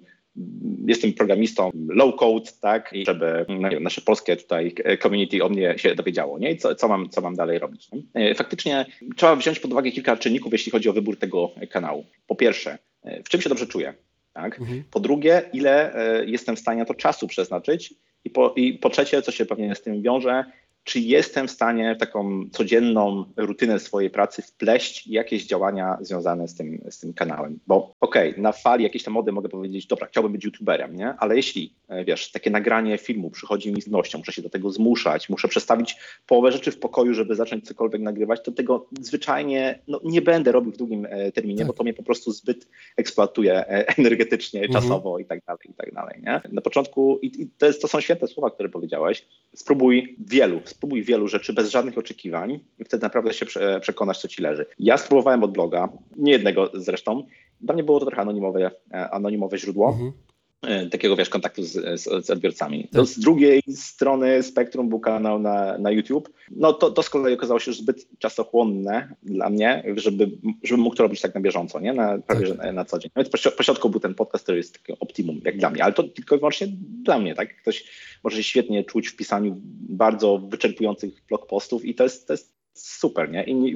[0.87, 5.73] jestem programistą low code, tak, i żeby no, wiem, nasze polskie tutaj community o mnie
[5.77, 6.51] się dowiedziało, nie?
[6.51, 7.89] I co, co, mam, co mam dalej robić.
[7.91, 8.01] Nie?
[8.13, 12.05] E, Faktycznie trzeba wziąć pod uwagę kilka czynników, jeśli chodzi o wybór tego kanału.
[12.27, 13.93] Po pierwsze, e, w czym się dobrze czuję,
[14.33, 14.59] tak?
[14.59, 14.83] Mhm.
[14.91, 17.93] Po drugie, ile e, jestem w stanie na to czasu przeznaczyć
[18.25, 20.45] i po, i po trzecie, co się pewnie z tym wiąże,
[20.83, 26.55] czy jestem w stanie w taką codzienną rutynę swojej pracy wpleść jakieś działania związane z
[26.55, 27.59] tym, z tym kanałem.
[27.67, 31.13] Bo okej, na fali jakiejś tam mody mogę powiedzieć, dobra, chciałbym być youtuberem, nie?
[31.19, 34.69] Ale jeśli, e, wiesz, takie nagranie filmu przychodzi mi z nością, muszę się do tego
[34.71, 35.95] zmuszać, muszę przestawić
[36.27, 40.71] połowę rzeczy w pokoju, żeby zacząć cokolwiek nagrywać, to tego zwyczajnie no, nie będę robił
[40.71, 41.67] w długim e, terminie, Tak.
[41.67, 42.67] bo to mnie po prostu zbyt
[42.97, 44.81] eksploatuje e, energetycznie, Mhm.
[44.81, 46.41] czasowo i tak dalej, i tak dalej, nie?
[46.51, 51.03] Na początku, i, i to, jest, to są świetne słowa, które powiedziałeś, spróbuj wielu spróbuj
[51.03, 54.65] wielu rzeczy bez żadnych oczekiwań i wtedy naprawdę się prze, przekonasz, co ci leży.
[54.79, 57.23] Ja spróbowałem od bloga, nie jednego zresztą.
[57.61, 59.89] Dla mnie było to trochę anonimowe, e, anonimowe źródło.
[59.89, 60.11] Mhm
[60.91, 62.87] takiego, wiesz, kontaktu z, z, z odbiorcami.
[62.87, 63.05] Tak.
[63.05, 66.29] z drugiej strony spektrum był kanał na, na YouTube.
[66.51, 70.31] No to, to z kolei okazało się zbyt czasochłonne dla mnie, żeby,
[70.63, 71.93] żeby mógł to robić tak na bieżąco, nie?
[71.93, 72.57] Na, prawie tak.
[72.65, 73.11] że na, co dzień.
[73.15, 76.35] Nawet pośrodku był ten podcast, który jest taki optimum, jak dla mnie, ale to tylko
[76.35, 76.67] i wyłącznie
[77.03, 77.61] dla mnie, tak?
[77.61, 77.85] Ktoś
[78.23, 79.57] może się świetnie czuć w pisaniu
[79.89, 83.43] bardzo wyczerpujących blog postów i to jest, to jest super, nie?
[83.43, 83.69] Inni,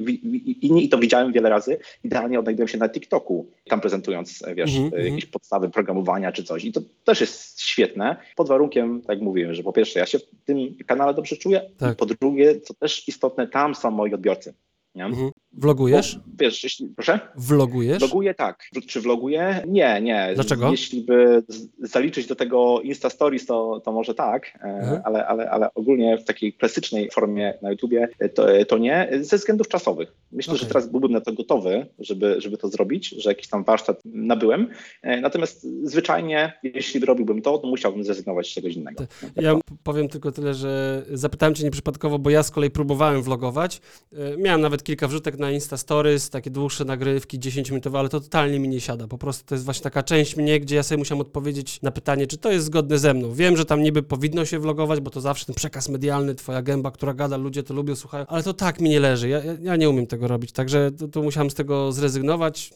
[0.62, 4.90] inni, i to widziałem wiele razy, idealnie odnajdują się na TikToku, tam prezentując, wiesz, mm
[4.90, 4.98] -hmm.
[4.98, 9.54] jakieś podstawy programowania czy coś i to też jest świetne, pod warunkiem, tak jak mówiłem,
[9.54, 11.96] że po pierwsze ja się w tym kanale dobrze czuję, tak.
[11.96, 14.54] po drugie, co też istotne, tam są moi odbiorcy.
[14.96, 15.04] Nie?
[15.04, 15.30] Mhm.
[15.52, 16.16] Vlogujesz?
[16.16, 17.20] Bo, wiesz, jeśli, proszę?
[17.36, 17.98] Vlogujesz?
[17.98, 18.64] Vloguję tak.
[18.86, 19.62] Czy vloguję?
[19.66, 20.32] Nie, nie.
[20.34, 20.70] Dlaczego?
[20.70, 21.42] Jeśli by
[21.78, 25.02] zaliczyć do tego Insta Stories, to, to może tak, e, mhm.
[25.04, 29.68] ale, ale, ale ogólnie w takiej klasycznej formie na YouTubie to, to nie, ze względów
[29.68, 30.12] czasowych.
[30.32, 30.60] Myślę, okay.
[30.60, 34.68] że teraz byłbym na to gotowy, żeby, żeby to zrobić, że jakiś tam warsztat nabyłem.
[35.02, 39.04] E, natomiast zwyczajnie, jeśli robiłbym to, to musiałbym zrezygnować z czegoś innego.
[39.36, 43.80] Ja powiem tylko tyle, że zapytałem cię nieprzypadkowo, bo ja z kolei próbowałem vlogować.
[44.12, 48.58] E, miałem nawet kilka wrzutek na Insta Stories, takie dłuższe nagrywki, 10-minutowe, ale to totalnie
[48.58, 49.08] mi nie siada.
[49.08, 52.26] Po prostu to jest właśnie taka część mnie, gdzie ja sobie musiałem odpowiedzieć na pytanie,
[52.26, 53.32] czy to jest zgodne ze mną.
[53.32, 56.90] Wiem, że tam niby powinno się vlogować, bo to zawsze ten przekaz medialny, twoja gęba,
[56.90, 59.28] która gada, ludzie to lubią, słuchają, ale to tak mi nie leży.
[59.28, 62.70] Ja, ja nie umiem tego robić, także to musiałem z tego zrezygnować.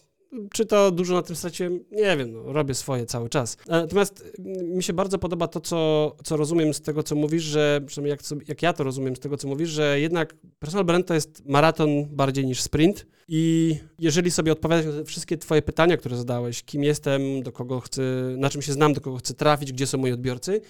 [0.53, 1.85] Czy to dużo na tym straciłem?
[1.91, 3.57] Nie wiem, no, robię swoje cały czas.
[3.67, 4.25] Natomiast
[4.65, 8.49] mi się bardzo podoba to, co, co rozumiem z tego, co mówisz, że przynajmniej jak,
[8.49, 11.89] jak ja to rozumiem z tego, co mówisz, że jednak personal brand to jest maraton
[12.07, 17.43] bardziej niż sprint i jeżeli sobie odpowiadać na wszystkie twoje pytania, które zadałeś, kim jestem,
[17.43, 18.03] do kogo chcę,
[18.37, 20.61] na czym się znam, do kogo chcę trafić, gdzie są moi odbiorcy,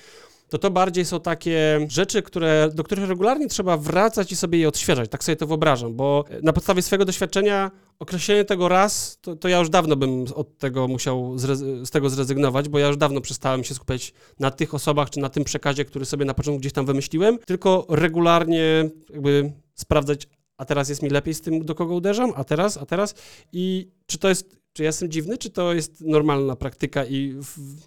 [0.51, 4.69] to to bardziej są takie rzeczy, które, do których regularnie trzeba wracać i sobie je
[4.69, 5.11] odświeżać.
[5.11, 9.59] Tak sobie to wyobrażam, bo na podstawie swojego doświadczenia określenie tego raz, to, to ja
[9.59, 11.39] już dawno bym od tego musiał
[11.83, 15.29] z tego zrezygnować, bo ja już dawno przestałem się skupiać na tych osobach, czy na
[15.29, 20.89] tym przekazie, który sobie na początku gdzieś tam wymyśliłem, tylko regularnie jakby sprawdzać, a teraz
[20.89, 23.15] jest mi lepiej z tym, do kogo uderzam, a teraz, a teraz
[23.53, 27.37] i czy to jest, czy ja jestem dziwny, czy to jest normalna praktyka i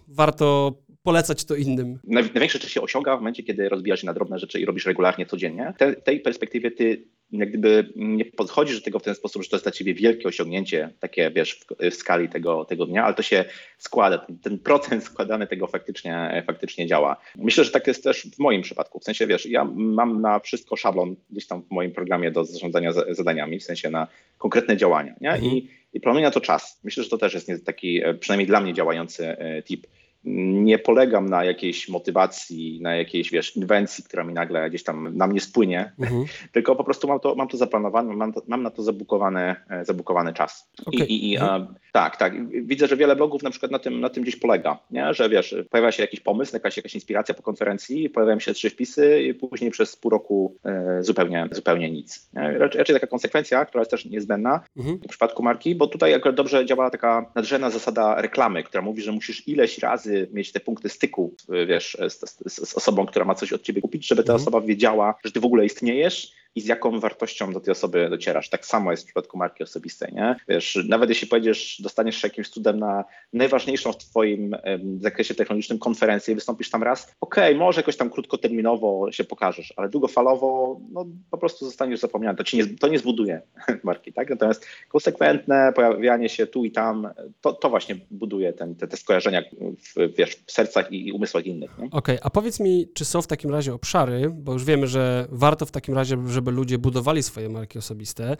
[0.08, 0.74] warto
[1.04, 1.98] polecać to innym?
[2.04, 5.26] Największe rzeczy się osiąga w momencie, kiedy rozbijasz się na drobne rzeczy i robisz regularnie,
[5.26, 5.74] codziennie.
[5.78, 9.56] Te, tej perspektywie ty jak gdyby nie podchodzisz do tego w ten sposób, że to
[9.56, 13.22] jest dla ciebie wielkie osiągnięcie, takie wiesz, w, w skali tego, tego dnia, ale to
[13.22, 13.44] się
[13.78, 17.16] składa, ten, ten, procent składany tego faktycznie, faktycznie działa.
[17.36, 20.76] Myślę, że tak jest też w moim przypadku, w sensie wiesz, ja mam na wszystko
[20.76, 24.06] szablon gdzieś tam w moim programie do zarządzania zadaniami, w sensie na
[24.38, 25.30] konkretne działania nie?
[25.30, 25.52] Mhm.
[25.52, 26.80] I, i planuję na to czas.
[26.84, 29.86] Myślę, że to też jest taki, przynajmniej dla mnie działający e, tip
[30.24, 35.26] nie polegam na jakiejś motywacji, na jakiejś, wiesz, inwencji, która mi nagle gdzieś tam na
[35.26, 36.24] mnie spłynie, mhm.
[36.52, 39.84] tylko po prostu mam to, mam to zaplanowane, mam, to, mam na to zabukowany, e,
[39.84, 40.70] zabukowany czas.
[40.86, 41.06] Okay.
[41.06, 41.62] I, i mhm.
[41.62, 42.48] a, tak, tak.
[42.66, 45.14] Widzę, że wiele blogów na przykład na tym, na tym gdzieś polega, nie?
[45.14, 49.22] że wiesz, pojawia się jakiś pomysł, jakaś, jakaś inspiracja po konferencji, pojawiają się trzy wpisy
[49.22, 52.30] i później przez pół roku e, zupełnie, zupełnie nic.
[52.34, 54.98] Raczej, raczej, taka konsekwencja, która jest też niezbędna mhm.
[54.98, 59.12] w przypadku marki, bo tutaj akurat dobrze działa taka nadrzędna zasada reklamy, która mówi, że
[59.12, 61.34] musisz ileś razy mieć te punkty styku,
[61.66, 64.42] wiesz, z, z, z osobą, która ma coś od ciebie kupić, żeby ta mhm.
[64.42, 68.48] osoba wiedziała, że ty w ogóle istniejesz i z jaką wartością do tej osoby docierasz.
[68.48, 70.36] Tak samo jest w przypadku marki osobistej, nie?
[70.48, 74.56] Wiesz, nawet jeśli pojedziesz, dostaniesz się jakimś cudem na najważniejszą w twoim
[75.00, 79.74] zakresie technologicznym konferencję i wystąpisz tam raz, okej, okay, może jakoś tam krótkoterminowo się pokażesz,
[79.76, 82.38] ale długofalowo, no po prostu zostaniesz zapomniany.
[82.38, 83.42] To ci nie, to nie zbuduje
[83.84, 84.30] marki, tak?
[84.30, 87.08] Natomiast konsekwentne pojawianie się tu i tam,
[87.40, 89.42] to, to właśnie buduje ten, te, te skojarzenia
[89.78, 91.74] w, wiesz, w sercach i, i umysłach innych.
[91.74, 95.26] Okej, okay, a powiedz mi, czy są w takim razie obszary, bo już wiemy, że
[95.30, 98.36] warto w takim razie, żeby żeby ludzie budowali swoje marki osobiste.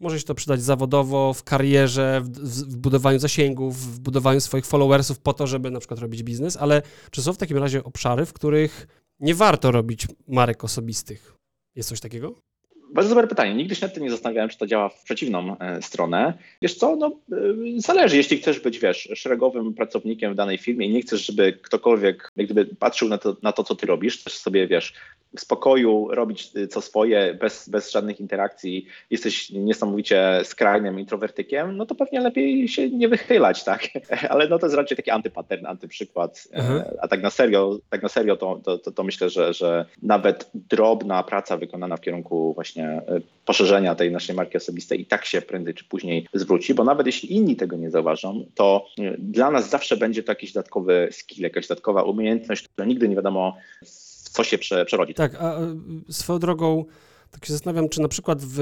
[0.00, 5.18] Może się to przydać zawodowo, w karierze, w, w, budowaniu zasięgów, w budowaniu swoich followersów
[5.18, 8.32] po to, żeby na przykład robić biznes, ale czy są w takim razie obszary, w
[8.32, 8.86] których
[9.20, 11.34] nie warto robić marek osobistych?
[11.74, 12.45] Jest coś takiego?
[12.94, 13.54] Bardzo dobre pytanie.
[13.54, 16.34] Nigdy się nad tym nie zastanawiałem, czy to działa w przeciwną e, stronę.
[16.62, 17.36] Wiesz co, no e,
[17.76, 18.16] zależy.
[18.16, 22.46] Jeśli chcesz być, wiesz, szeregowym pracownikiem w danej firmie i nie chcesz, żeby ktokolwiek jak
[22.46, 24.92] gdyby patrzył na to, na to co ty robisz, chcesz sobie, wiesz,
[25.36, 31.86] w spokoju robić y, co swoje, bez, bez żadnych interakcji, jesteś niesamowicie skrajnym introwertykiem, no
[31.86, 33.88] to pewnie lepiej się nie wychylać, tak?
[34.30, 36.48] Ale no to jest raczej taki antypattern, antyprzykład.
[36.52, 36.82] E, mhm.
[37.02, 40.50] A tak na serio, tak na serio to, to, to, to myślę, że, że nawet
[40.54, 45.42] drobna praca wykonana w kierunku właśnie e, poszerzenia tej naszej marki osobistej i tak się
[45.42, 49.70] prędzej czy później zwróci, bo nawet jeśli inni tego nie zauważą, to e, dla nas
[49.70, 54.44] zawsze będzie to jakiś dodatkowy skill, jakaś dodatkowa umiejętność, która nigdy nie wiadomo w co
[54.44, 55.14] się prze, przerodzi.
[55.14, 55.76] Tak, a e,
[56.10, 56.84] swoją drogą
[57.30, 58.60] tak się zastanawiam, czy na przykład w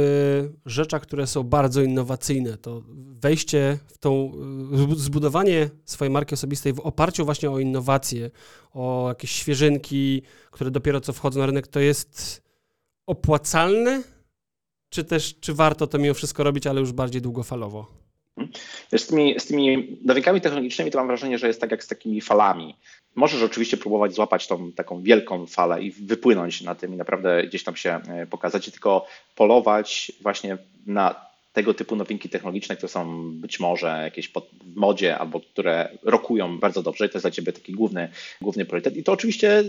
[0.66, 2.82] rzeczach, które są bardzo innowacyjne, to
[3.20, 4.32] wejście w tą,
[4.96, 8.30] zbudowanie swojej marki osobistej w oparciu właśnie o innowacje,
[8.72, 12.43] o jakieś świeżynki, które dopiero co wchodzą na rynek, to jest
[13.06, 14.02] opłacalne?
[14.90, 17.86] Czy też, czy warto to mimo wszystko robić, ale już bardziej długofalowo?
[18.92, 21.88] Wiesz, z, tymi, z tymi nowinkami technologicznymi to mam wrażenie, że jest tak jak z
[21.88, 22.76] takimi falami.
[23.14, 27.64] Możesz oczywiście próbować złapać tą taką wielką falę i wypłynąć na tym i naprawdę gdzieś
[27.64, 33.60] tam się e, pokazać, tylko polować właśnie na tego typu nowinki technologiczne, które są być
[33.60, 37.72] może jakieś pod, w modzie albo które rokują bardzo dobrze to jest dla Ciebie taki
[37.72, 38.08] główny,
[38.40, 38.96] główny priorytet.
[38.96, 39.64] I to oczywiście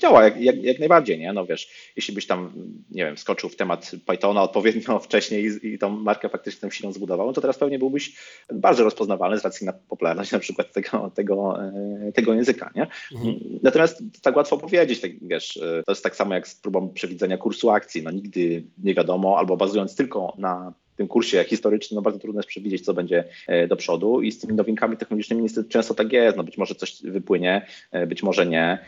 [0.00, 1.32] działa jak, jak, jak najbardziej, nie?
[1.32, 2.52] No wiesz, jeśli byś tam,
[2.90, 6.92] nie wiem, skoczył w temat Pythona odpowiednio wcześniej i, i tą markę faktycznie tą silną
[6.92, 8.16] zbudował, no to teraz pewnie byłbyś
[8.52, 12.86] bardzo rozpoznawalny z racji na popularność na przykład tego, tego, e, tego języka, nie?
[13.14, 13.34] Mhm.
[13.62, 17.38] Natomiast tak łatwo powiedzieć, tak, wiesz, e, to jest tak samo jak z próbą przewidzenia
[17.38, 22.20] kursu akcji, no nigdy nie wiadomo, albo bazując tylko na tym kursie historycznym no bardzo
[22.20, 25.94] trudno jest przewidzieć, co będzie e, do przodu i z tymi nowinkami technologicznymi niestety często
[25.94, 26.36] tak jest.
[26.36, 28.78] No być może coś wypłynie, e, być może nie.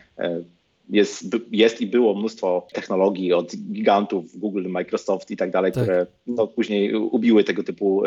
[0.93, 5.83] E, jest, jest i było mnóstwo technologii od gigantów Google, Microsoft i tak dalej, tak.
[5.83, 8.03] które no, później ubiły tego typu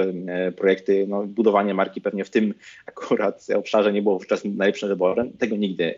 [0.57, 1.05] projekty.
[1.09, 2.53] No, budowanie marki pewnie w tym
[2.85, 5.33] akurat obszarze nie było wówczas najlepszym wyborem.
[5.37, 5.95] Tego nigdy,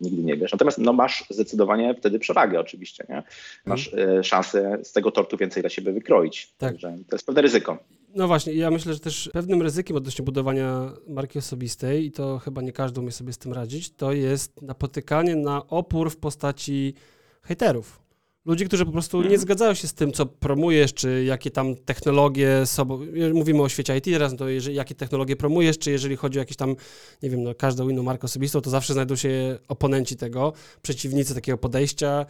[0.00, 0.52] nigdy nie wiesz.
[0.52, 3.04] Natomiast no, masz zdecydowanie wtedy przewagę oczywiście.
[3.08, 3.22] Nie?
[3.66, 4.24] Masz hmm.
[4.24, 6.52] szansę z tego tortu więcej dla siebie wykroić.
[6.58, 6.70] Tak.
[6.70, 7.78] Także to jest pewne ryzyko.
[8.14, 12.62] No właśnie, ja myślę, że też pewnym ryzykiem odnośnie budowania marki osobistej, i to chyba
[12.62, 16.94] nie każdy umie sobie z tym radzić, to jest napotykanie na opór w postaci
[17.42, 18.00] hejterów.
[18.44, 19.40] Ludzi, którzy po prostu nie mhm.
[19.40, 23.00] zgadzają się z tym, co promujesz, czy jakie tam technologie sobą.
[23.34, 26.42] Mówimy o świecie IT teraz, no to jeżeli, jakie technologie promujesz, czy jeżeli chodzi o
[26.42, 26.76] jakieś tam,
[27.22, 31.58] nie wiem, no, każdą inną markę osobistą, to zawsze znajdą się oponenci tego, przeciwnicy takiego
[31.58, 32.26] podejścia.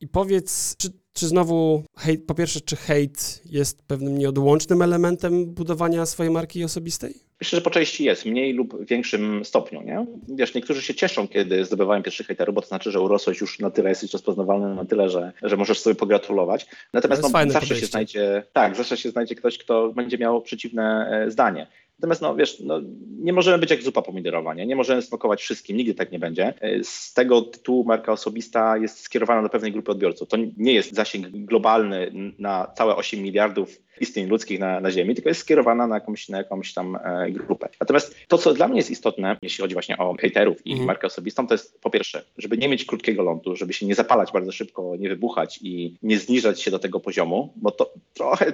[0.00, 6.06] I powiedz, czy czy znowu, hejt, po pierwsze, czy hejt jest pewnym nieodłącznym elementem budowania
[6.06, 7.14] swojej marki osobistej?
[7.40, 9.82] Myślę, że po części jest, w mniej lub większym stopniu.
[9.82, 10.06] Nie?
[10.28, 13.70] Wiesz, niektórzy się cieszą, kiedy zdobywają pierwszych hejterów, bo to znaczy, że urosłeś już na
[13.70, 16.66] tyle, jesteś rozpoznawalny na tyle, że, że możesz sobie pogratulować.
[16.92, 17.76] Natomiast no, zawsze podejście.
[17.76, 21.66] się znajdzie, tak, zawsze się znajdzie ktoś, kto będzie miał przeciwne e, zdanie.
[22.02, 22.80] Natomiast no wiesz, no,
[23.18, 24.66] nie możemy być jak zupa pomidorowa, nie?
[24.66, 26.54] nie możemy smakować wszystkim, nigdy tak nie będzie.
[26.82, 30.28] Z tego tytułu marka osobista jest skierowana do pewnej grupy odbiorców.
[30.28, 35.30] To nie jest zasięg globalny na całe 8 miliardów istnień ludzkich na, na Ziemi, tylko
[35.30, 37.68] jest skierowana na jakąś, na jakąś tam e, grupę.
[37.80, 40.86] Natomiast to, co dla mnie jest istotne, jeśli chodzi właśnie o hejterów i mhm.
[40.86, 44.32] markę osobistą, to jest po pierwsze, żeby nie mieć krótkiego lądu, żeby się nie zapalać
[44.32, 48.52] bardzo szybko, nie wybuchać i nie zniżać się do tego poziomu, bo to trochę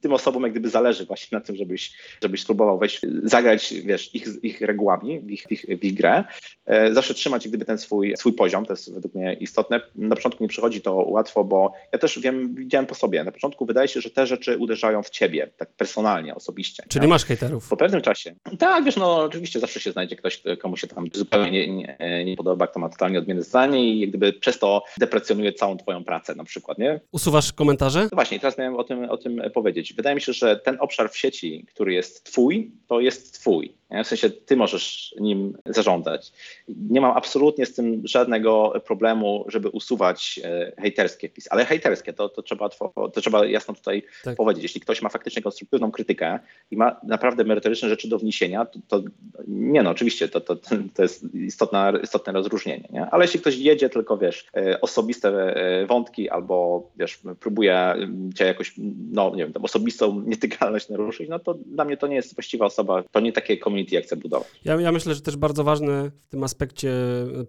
[0.00, 2.87] tym osobom jak gdyby zależy właśnie na tym, żebyś, żebyś spróbował wejść,
[3.22, 6.24] zagrać, wiesz, ich, ich regułami w ich, ich, w ich grę.
[6.66, 9.80] E, zawsze trzymać gdyby ten swój, swój poziom, to jest według mnie istotne.
[9.94, 13.66] Na początku nie przychodzi to łatwo, bo ja też wiem, widziałem po sobie, na początku
[13.66, 16.82] wydaje się, że te rzeczy uderzają w ciebie, tak personalnie, osobiście.
[16.88, 17.08] Czyli tak?
[17.08, 17.68] masz hejterów.
[17.68, 18.34] Po pewnym czasie.
[18.58, 22.36] Tak, wiesz, no oczywiście zawsze się znajdzie ktoś, komu się tam zupełnie nie, nie, nie
[22.36, 26.34] podoba, kto ma totalnie odmienne zdanie i jak gdyby przez to deprecjonuje całą twoją pracę
[26.34, 27.00] na przykład, nie?
[27.12, 28.02] Usuwasz komentarze?
[28.02, 29.94] No właśnie, teraz miałem o tym, o tym powiedzieć.
[29.94, 33.74] Wydaje mi się, że ten obszar w sieci, który jest twój, to jest twój.
[33.90, 36.32] W sensie ty możesz nim zarządzać.
[36.68, 42.28] Nie mam absolutnie z tym żadnego problemu, żeby usuwać e, hejterskie wpisy, ale hejterskie to,
[42.28, 44.36] to, trzeba, to trzeba jasno tutaj tak.
[44.36, 44.62] powiedzieć.
[44.62, 46.38] Jeśli ktoś ma faktycznie konstruktywną krytykę
[46.70, 49.02] i ma naprawdę merytoryczne rzeczy do wniesienia, to, to
[49.48, 50.56] nie no, oczywiście to, to,
[50.94, 53.06] to jest istotne, istotne rozróżnienie, nie?
[53.10, 57.94] ale jeśli ktoś jedzie tylko, wiesz, e, osobiste e, wątki albo, wiesz, próbuje
[58.34, 58.74] cię jakoś,
[59.12, 62.66] no nie wiem, tam osobistą nietykalność naruszyć, no to dla mnie to nie jest właściwa
[62.66, 64.48] osoba, to nie takie komunikacja community, jak chcę budować.
[64.64, 66.92] Ja, ja myślę, że też bardzo ważne w tym aspekcie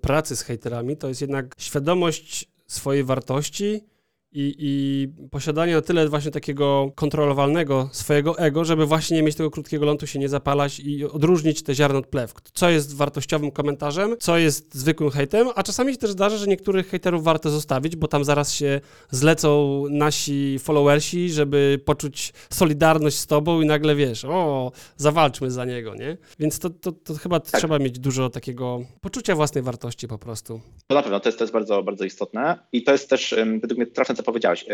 [0.01, 3.83] pracy z hejterami to jest jednak świadomość swojej wartości
[4.31, 9.51] i, i posiadanie na tyle właśnie takiego kontrolowalnego swojego ego, żeby właśnie nie mieć tego
[9.51, 12.33] krótkiego lądu, się nie zapalać i odróżnić te ziarno od plew.
[12.53, 16.89] Co jest wartościowym komentarzem, co jest zwykłym hejtem, a czasami się też zdarza, że niektórych
[16.89, 23.61] hejterów warto zostawić, bo tam zaraz się zlecą nasi followersi, żeby poczuć solidarność z tobą
[23.61, 26.17] i nagle wiesz, o, zawalczmy za niego, nie?
[26.39, 27.59] Więc to, to, to chyba tak.
[27.59, 30.61] trzeba mieć dużo takiego poczucia własnej wartości po prostu.
[30.87, 33.77] To na pewno, to jest, to jest bardzo, bardzo istotne i to jest też według
[33.77, 34.65] mnie trafne co powiedziałeś,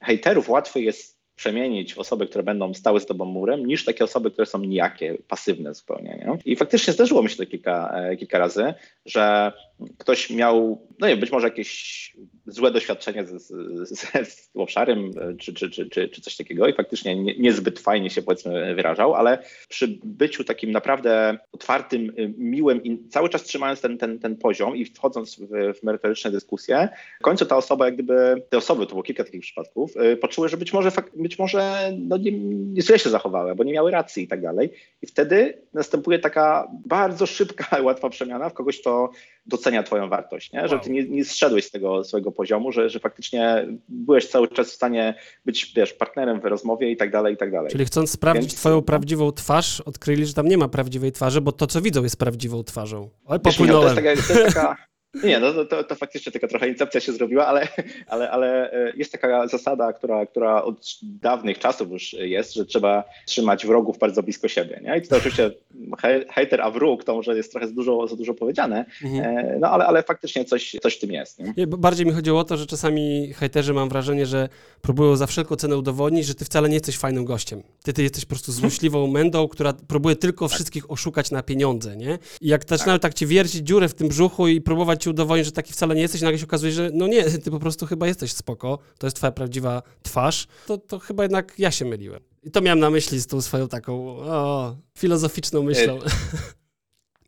[0.00, 4.30] hejterów łatwiej jest przemienić w osoby, które będą stały z tobą murem, niż takie osoby,
[4.30, 6.24] które są nijakie, pasywne zupełnie.
[6.26, 6.38] Nie?
[6.52, 8.74] I faktycznie zdarzyło mi się to kilka, e, kilka razy,
[9.06, 9.52] że
[9.98, 12.12] ktoś miał, no nie, być może jakieś
[12.46, 13.42] złe doświadczenie z,
[13.88, 18.10] z, z, obszarem czy, czy, czy, czy, czy coś takiego i faktycznie nie, niezbyt fajnie
[18.10, 23.98] się powiedzmy wyrażał, ale przy byciu takim naprawdę otwartym, miłym i cały czas trzymając ten,
[23.98, 25.48] ten, ten poziom i wchodząc w,
[25.78, 26.88] w merytoryczne dyskusje,
[27.20, 30.56] w końcu ta osoba jak gdyby, te osoby, to było kilka takich przypadków, poczuły, że
[30.56, 34.28] być może, być może no nie, nie źle się zachowały, bo nie miały racji i
[34.28, 34.70] tak dalej.
[35.02, 39.10] I wtedy następuje taka bardzo szybka, łatwa przemiana w kogoś, kto
[39.46, 40.68] docenia twoją wartość, nie?
[40.68, 44.70] Że ty nie, nie zszedłeś z tego swojego poziomu, że, że faktycznie byłeś cały czas
[44.70, 45.14] w stanie
[45.44, 47.70] być, wiesz, partnerem w rozmowie i tak dalej, i tak dalej.
[47.70, 51.52] Czyli chcąc sprawdzić Więc, twoją prawdziwą twarz, odkryli, że tam nie ma prawdziwej twarzy, bo
[51.52, 53.10] to, co widzą, jest prawdziwą twarzą.
[53.26, 53.96] Oj, popłynąłem.
[53.96, 56.68] Wiesz, to jest taka, to jest taka nie, no to, to, to, faktycznie taka trochę
[56.68, 57.68] incepcja się zrobiła, ale,
[58.06, 63.04] ale, ale e, jest taka zasada, która, która od dawnych czasów już jest, że trzeba
[63.26, 64.80] trzymać wrogów bardzo blisko siebie.
[64.84, 64.98] Nie?
[64.98, 65.50] I to oczywiście
[66.28, 69.38] hater a wróg to może jest trochę za dużo, za dużo powiedziane, mhm.
[69.38, 71.38] E, no ale, ale faktycznie coś, coś w tym jest.
[71.38, 71.54] Nie?
[71.56, 74.48] Nie, bardziej mi chodziło o to, że czasami hejterzy mam wrażenie, że
[74.80, 77.62] próbują za wszelką cenę udowodnić, że ty wcale nie jesteś fajnym gościem.
[77.82, 80.54] Ty, ty jesteś po prostu złośliwą mędą, która próbuje tylko tak.
[80.54, 81.96] wszystkich oszukać na pieniądze.
[81.96, 82.18] Nie?
[82.40, 83.02] I jak zaczynają tak.
[83.02, 86.02] tak ci wiercić dziurę w tym brzuchu i próbować ci udowodnić, że taki wcale nie
[86.02, 89.16] jesteś, nagle się okazuje, że no nie, ty po prostu chyba jesteś spoko, to jest
[89.16, 92.20] twoja prawdziwa twarz, to, to chyba jednak ja się myliłem.
[92.42, 95.98] I to miałem na myśli z tą swoją taką o, filozoficzną myślą.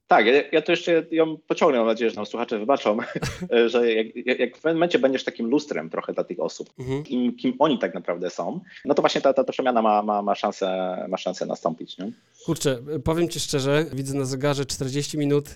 [0.06, 2.96] Tak, ja, ja to jeszcze ją pociągnę, mam nadzieję, że nam słuchacze wybaczą,
[3.66, 4.06] że jak,
[4.38, 7.02] jak, w pewnym momencie będziesz takim lustrem trochę dla tych osób, mhm.
[7.02, 10.22] kim, kim, oni tak naprawdę są, no to właśnie ta, ta, ta przemiana ma, ma,
[10.22, 11.98] ma, szansę, ma szansę nastąpić.
[11.98, 12.12] Nie?
[12.44, 15.48] Kurczę, powiem ci szczerze, widzę na zegarze 40 minut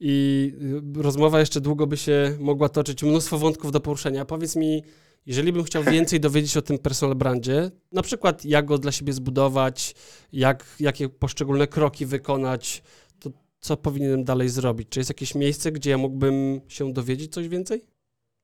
[0.00, 0.52] i
[0.94, 4.24] rozmowa jeszcze długo by się mogła toczyć, mnóstwo wątków do poruszenia.
[4.24, 4.82] Powiedz mi,
[5.26, 9.12] jeżeli bym chciał więcej dowiedzieć o tym personal brandzie, na przykład jak go dla siebie
[9.12, 9.94] zbudować,
[10.32, 12.82] jak, jakie poszczególne kroki wykonać,
[13.18, 13.30] to
[13.60, 14.88] co powinienem dalej zrobić?
[14.88, 17.89] Czy jest jakieś miejsce, gdzie ja mógłbym się dowiedzieć coś więcej?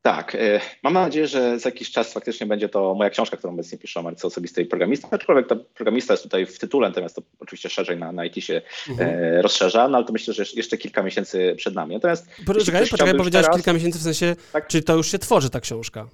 [0.07, 3.79] Tak, e, mam nadzieję, że za jakiś czas faktycznie będzie to moja książka, którą obecnie
[3.79, 7.69] piszę o marce osobistej programista, aczkolwiek ta programista jest tutaj w tytule, natomiast to oczywiście
[7.69, 9.11] szerzej na, na IT się mhm.
[9.11, 11.95] e, rozszerza, no ale to myślę, że jeszcze kilka miesięcy przed nami.
[11.95, 13.57] Natomiast poczekaj, poczekaj powiedziałeś teraz...
[13.57, 14.67] kilka miesięcy w sensie, tak?
[14.67, 16.09] czy to już się tworzy ta książka?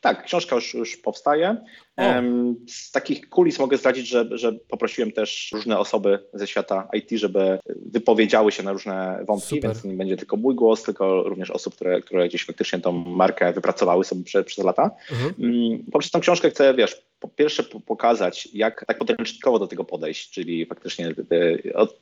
[0.00, 1.56] Tak, książka już, już powstaje.
[2.68, 7.58] Z takich kulis mogę zdradzić, że, że poprosiłem też różne osoby ze świata IT, żeby
[7.86, 9.70] wypowiedziały się na różne wątki, Super.
[9.70, 13.52] więc nie będzie tylko mój głos, tylko również osób, które, które gdzieś faktycznie tą markę
[13.52, 14.90] wypracowały sobie przez, przez lata.
[15.10, 15.34] Mhm.
[15.38, 20.30] Mm, poprzez tą książkę chcę, wiesz, po pierwsze pokazać, jak tak podręcznikowo do tego podejść,
[20.30, 21.14] czyli faktycznie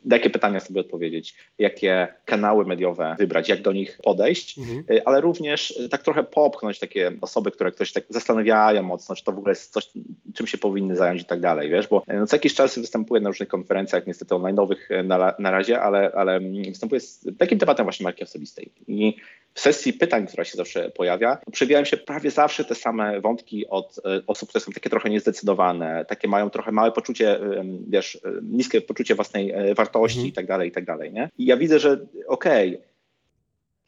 [0.05, 4.85] na jakie pytania sobie odpowiedzieć, jakie kanały mediowe wybrać, jak do nich podejść, mhm.
[4.91, 9.33] Y, ale również tak trochę popchnąć takie osoby, które ktoś tak zastanawiają mocno, czy to
[9.33, 9.91] w ogóle jest coś,
[10.35, 13.29] czym się powinny zająć i tak dalej, wiesz, bo no, co jakiś czas występuję na
[13.29, 18.23] różnych konferencjach, niestety online'owych na, na razie, ale, ale występuję z takim tematem właśnie marki
[18.25, 19.17] osobistej i
[19.55, 24.01] w sesji pytań, która się zawsze pojawia, przewijają się prawie zawsze te same wątki od
[24.05, 27.41] e, osób, które są takie trochę niezdecydowane, takie mają trochę małe poczucie,
[27.89, 30.29] wiesz, e, niskie poczucie własnej e, wartości mhm.
[30.29, 31.29] i tak dalej, i tak dalej, nie?
[31.39, 32.89] I ja widzę, że okej, okay,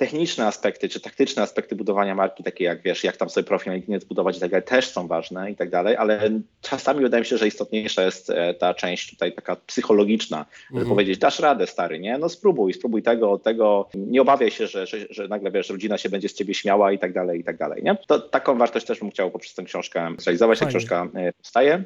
[0.00, 3.74] techniczne aspekty czy taktyczne aspekty budowania marki, takie jak wiesz, jak tam sobie profil na
[3.74, 6.30] LinkedIn zbudować i tak dalej, też są ważne i tak dalej, ale
[6.60, 10.88] czasami wydaje mi się, że istotniejsza jest e, ta część tutaj taka psychologiczna, żeby mhm.
[10.96, 12.18] powiedzieć, dasz radę stary, nie?
[12.18, 16.08] No spróbuj, spróbuj tego, tego, nie obawiaj się, że, że, że nagle wiesz, rodzina się
[16.08, 17.96] będzie z ciebie śmiała i tak dalej, i tak dalej, nie?
[18.06, 21.84] To taką wartość też bym chciał poprzez tę książkę zrealizować, ta książka e, powstaje.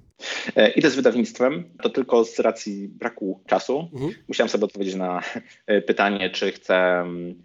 [0.57, 3.89] E, idę z wydawnictwem, to tylko z racji braku czasu.
[3.93, 4.13] Mhm.
[4.29, 5.23] Musiałem sobie odpowiedzieć na
[5.67, 6.75] e, pytanie, czy chcę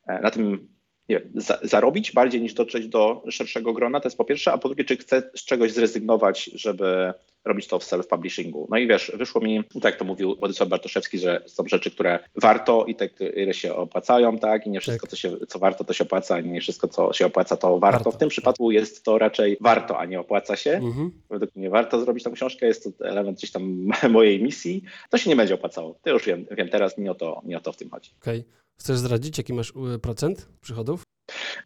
[0.07, 0.74] e, na tym
[1.09, 4.57] nie wiem, za, zarobić bardziej niż dotrzeć do szerszego grona, to jest po pierwsze, a
[4.57, 7.13] po drugie, czy chcę z czegoś zrezygnować, żeby
[7.45, 8.65] robić to w self-publishingu.
[8.69, 12.19] No i wiesz, wyszło mi, tak jak to mówił Władysław Bartoszewski, że są rzeczy, które
[12.35, 15.11] warto i te, które się opłacają, tak, i nie wszystko, tak.
[15.11, 17.97] co, się, co warto, to się opłaca, i nie wszystko, co się opłaca, to warto.
[17.97, 18.11] warto.
[18.11, 20.71] W tym przypadku jest to raczej warto, a nie opłaca się.
[20.71, 21.11] Mhm.
[21.29, 24.83] Według mnie warto zrobić tą książkę, jest to element gdzieś tam mojej misji.
[25.09, 25.99] To się nie będzie opłacało.
[26.03, 28.11] To już wiem, wiem teraz, nie o to, nie o to w tym chodzi.
[28.21, 28.39] Okej.
[28.39, 28.64] Okay.
[28.79, 31.03] Chcesz zdradzić, jaki masz y, procent przychodów?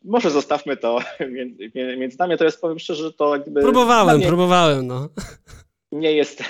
[0.03, 0.99] Może zostawmy to
[1.97, 3.61] między, nami, to jest powiem szczerze, że to jakby...
[3.61, 4.27] Próbowałem, mnie...
[4.27, 5.09] próbowałem, no.
[5.91, 6.43] Nie jest,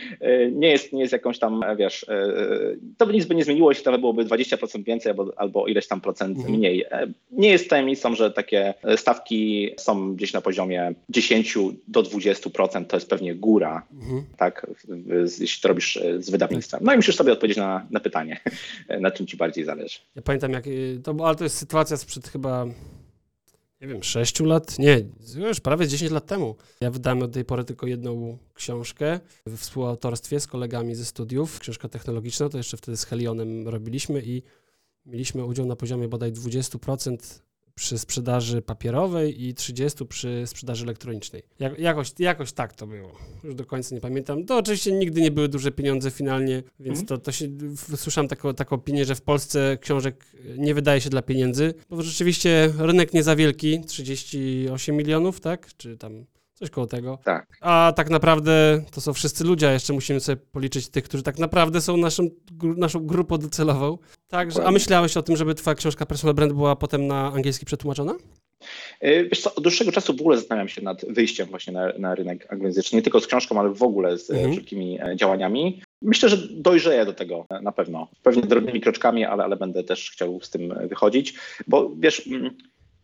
[0.52, 2.06] nie jest, nie jest jakąś tam, wiesz,
[2.98, 6.00] to by nic by nie zmieniło, jeśli to byłoby 20% więcej albo, albo ileś tam
[6.00, 6.54] procent Mhm.
[6.54, 6.84] mniej.
[7.30, 13.10] Nie jest tajemnicą, że takie stawki są gdzieś na poziomie 10 do 20%, to jest
[13.10, 14.24] pewnie góra, Mhm.
[14.36, 14.66] tak,
[15.40, 16.80] jeśli to robisz z wydawnictwem.
[16.84, 18.40] No i musisz sobie odpowiedzieć na, na pytanie,
[19.00, 19.98] na czym ci bardziej zależy.
[20.16, 20.64] Ja pamiętam, jak
[21.04, 22.66] to, ale to jest sytuacja sprzed chyba,
[23.80, 24.78] nie wiem, 6 lat?
[24.78, 25.04] Nie,
[25.36, 26.56] już prawie 10 lat temu.
[26.80, 31.58] Ja wydałem od tej pory tylko jedną książkę w współautorstwie z kolegami ze studiów.
[31.58, 34.42] Książka technologiczna, to jeszcze wtedy z Helionem robiliśmy i
[35.06, 37.40] mieliśmy udział na poziomie bodaj 20%
[37.78, 41.42] przy sprzedaży papierowej i 30% przy sprzedaży elektronicznej.
[41.58, 43.12] Jak, jakoś, jakoś tak to było.
[43.44, 44.44] Już do końca nie pamiętam.
[44.44, 47.06] To oczywiście nigdy nie były duże pieniądze finalnie, więc Mhm.
[47.06, 47.48] to, to się,
[47.96, 50.24] słyszałem taką, taką opinię, że w Polsce książek
[50.58, 55.68] nie wydaje się dla pieniędzy, bo rzeczywiście rynek nie za wielki, 38 milionów, tak?
[55.76, 56.24] Czy tam
[56.58, 57.18] coś koło tego.
[57.24, 57.46] Tak.
[57.60, 61.38] A tak naprawdę to są wszyscy ludzie, a jeszcze musimy sobie policzyć tych, którzy tak
[61.38, 62.22] naprawdę są naszą,
[62.58, 63.98] gru- naszą grupą docelową.
[64.28, 68.14] Także, a myślałeś o tym, żeby twoja książka Personal Brand była potem na angielski przetłumaczona?
[69.00, 72.14] E, Wiesz co, od dłuższego czasu w ogóle zastanawiam się nad wyjściem właśnie na, na
[72.14, 74.38] rynek anglojęzyczny, nie tylko z książką, ale w ogóle z Mhm.
[74.38, 74.52] mhm.
[74.52, 75.82] wszelkimi e, działaniami.
[76.02, 78.08] Myślę, że dojrzeję do tego e, na pewno.
[78.22, 81.34] Pewnie drobnymi kroczkami, ale, ale będę też chciał z tym e, wychodzić,
[81.66, 82.56] bo wiesz, mm,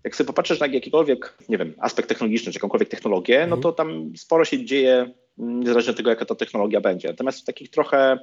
[0.05, 3.62] jak sobie popatrzysz na jakikolwiek, nie wiem, aspekt technologiczny, czy jakąkolwiek technologię, no Mhm.
[3.62, 7.08] to tam sporo się dzieje, niezależnie od tego, jaka ta technologia będzie.
[7.08, 8.18] Natomiast w takich trochę e,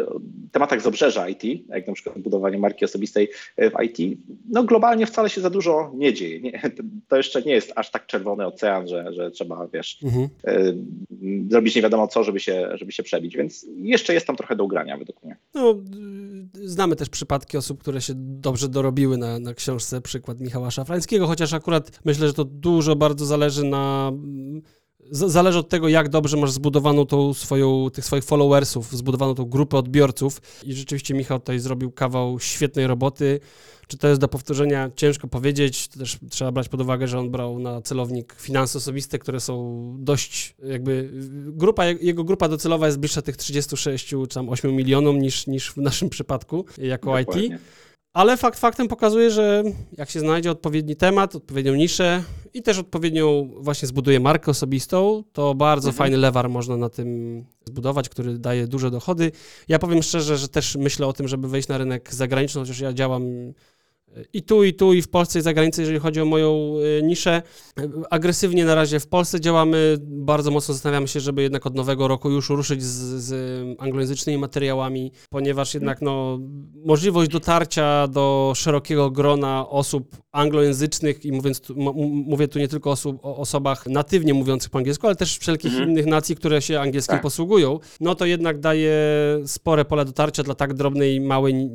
[0.51, 5.05] tematach z obrzeża IT, jak na przykład budowanie marki osobistej e, w IT, no globalnie
[5.05, 6.41] wcale się za dużo nie dzieje.
[6.41, 6.62] Nie,
[7.07, 10.30] to jeszcze nie jest aż tak czerwony ocean, że, że trzeba, wiesz, Mhm.
[10.47, 10.74] e,
[11.49, 14.64] zrobić nie wiadomo co, żeby się, żeby się przebić, więc jeszcze jest tam trochę do
[14.64, 15.38] ugrania według mnie.
[15.53, 15.72] No,
[16.55, 21.28] y, znamy też przypadki osób, które się dobrze dorobiły na, na książce, przykład Michała Szafrańskiego,
[21.28, 24.12] chociaż akurat myślę, że to dużo bardzo zależy na...
[25.12, 29.78] Zależy od tego, jak dobrze masz zbudowaną tą swoją, tych swoich followersów, zbudowaną tą grupę
[29.78, 33.39] odbiorców i rzeczywiście Michał tutaj zrobił kawał świetnej roboty.
[33.88, 34.91] Czy to jest do powtórzenia?
[34.95, 35.88] Ciężko powiedzieć.
[35.88, 40.55] Też trzeba brać pod uwagę, że on brał na celownik finanse osobiste, które są dość
[40.64, 41.10] jakby
[41.47, 45.78] grupa, jego grupa docelowa jest bliższa tych 36 czy tam 8 milionom niż, niż w
[45.78, 47.28] naszym przypadku jako IT.
[48.20, 49.64] Ale fakt faktem pokazuje, że
[49.98, 55.56] jak się znajdzie odpowiedni temat, odpowiednią niszę i też odpowiednią właśnie zbuduje markę osobistą, to
[55.56, 55.98] bardzo Mhm.
[55.98, 59.32] fajny lewar można na tym zbudować, który daje duże dochody.
[59.68, 62.94] Ja powiem szczerze, że też myślę o tym, żeby wejść na rynek zagraniczny, chociaż ja
[62.94, 63.54] działam
[64.34, 67.03] i tu, i tu, i w Polsce, i za granicą, jeżeli chodzi o moją e,
[67.03, 67.41] niszę.
[68.10, 72.32] Agresywnie na razie w Polsce działamy, bardzo mocno zastanawiamy się, żeby jednak od nowego roku
[72.32, 76.39] już ruszyć z, z anglojęzycznymi materiałami, ponieważ jednak no,
[76.86, 81.62] możliwość dotarcia do szerokiego grona osób anglojęzycznych i mówiąc,
[82.26, 85.89] mówię tu nie tylko osób, o osobach natywnie mówiących po angielsku, ale też wszelkich Mhm.
[85.89, 87.22] innych nacji, które się angielskim Tak.
[87.22, 88.93] posługują, no to jednak daje
[89.45, 91.70] spore pole dotarcia dla tak drobnej, małej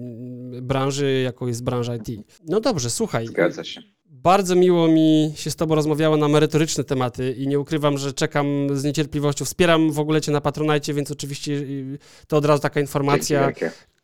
[0.62, 2.23] branży, jaką jest branża IT.
[2.44, 3.26] No dobrze, słuchaj.
[3.26, 3.82] Zgadza się.
[4.06, 8.46] Bardzo miło mi się z Tobą rozmawiało na merytoryczne tematy i nie ukrywam, że czekam
[8.72, 9.44] z niecierpliwością.
[9.44, 11.98] Wspieram w ogóle Cię na Patronajcie, więc oczywiście y,
[12.28, 13.52] to od razu taka informacja.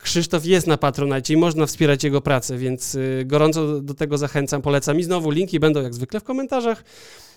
[0.01, 4.61] Krzysztof jest na Patronajcie i można wspierać jego pracę, więc y, gorąco do tego zachęcam,
[4.61, 4.99] polecam.
[4.99, 6.83] I znowu linki będą jak zwykle w komentarzach,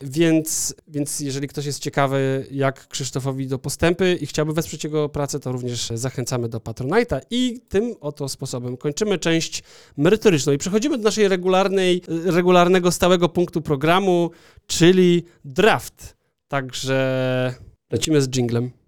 [0.02, 5.40] więc, więc jeżeli ktoś jest ciekawy, jak Krzysztofowi do postępy i chciałby wesprzeć jego pracę,
[5.40, 9.62] to również zachęcamy do Patronite'a i tym oto sposobem kończymy część
[9.96, 14.30] merytoryczną i przechodzimy do naszej regularnej, regularnego, stałego punktu programu,
[14.66, 16.16] czyli draft.
[16.48, 17.54] Także
[17.90, 18.83] lecimy z jinglem.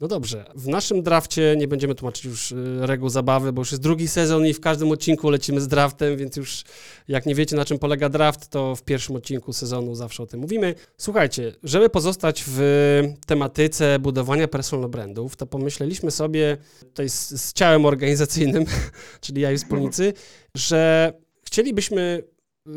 [0.00, 3.82] No dobrze, w naszym drafcie nie będziemy tłumaczyć już y, reguł zabawy, bo już jest
[3.82, 6.64] drugi sezon i w każdym odcinku lecimy z draftem, więc już
[7.08, 10.40] jak nie wiecie na czym polega draft, to w pierwszym odcinku sezonu zawsze o tym
[10.40, 10.74] mówimy.
[10.96, 12.60] Słuchajcie, żeby pozostać w
[13.26, 18.64] tematyce budowania personal brandów, to pomyśleliśmy sobie tutaj z, z ciałem organizacyjnym,
[19.20, 20.12] czyli ja i wspólnicy,
[20.54, 22.22] że chcielibyśmy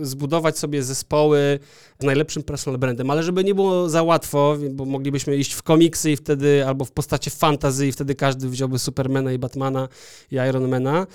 [0.01, 1.59] zbudować sobie zespoły
[1.99, 6.11] z najlepszym personal brandem, ale żeby nie było za łatwo, bo moglibyśmy iść w komiksy
[6.11, 9.87] i wtedy, albo w postacie fantasy i wtedy każdy wziąłby Supermana i Batmana
[10.31, 11.07] i Ironmana,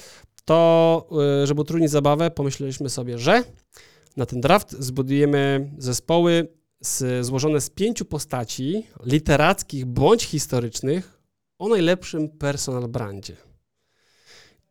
[0.45, 1.09] to
[1.43, 3.45] y, żeby utrudnić zabawę, pomyśleliśmy sobie, że
[4.16, 6.49] na ten draft zbudujemy zespoły
[6.81, 11.22] z, złożone z pięciu postaci literackich bądź historycznych
[11.59, 13.47] o najlepszym personal brandzie.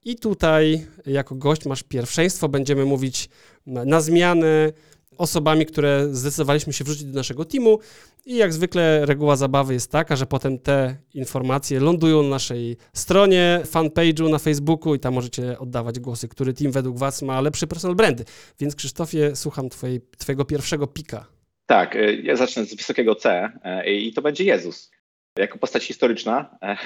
[0.08, 3.30] I tutaj jako gość masz pierwszeństwo, będziemy mówić
[3.66, 4.72] na, zmianę
[5.18, 7.80] osobami, które zdecydowaliśmy się wrzucić do naszego teamu
[8.26, 13.62] i jak zwykle reguła zabawy jest taka, że potem te informacje lądują na naszej stronie,
[13.66, 17.96] fanpage'u na Facebooku i tam możecie oddawać głosy, który team według was ma lepszy personal
[17.96, 18.26] brandy.
[18.60, 21.26] Więc Krzysztofie, słucham twojej, twojego pierwszego pika.
[21.66, 24.92] Tak, e, ja zacznę z wysokiego C e, i to będzie Jezus.
[25.38, 26.58] Jako postać historyczna.
[26.62, 26.78] e!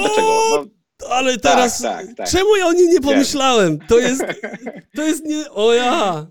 [0.00, 0.40] Dlaczego?
[0.56, 0.66] No,
[1.10, 2.28] Ale teraz, tak, tak.
[2.28, 3.78] czemu ja o nim nie pomyślałem?
[3.78, 4.24] To jest,
[4.96, 6.26] to jest nie, o ja,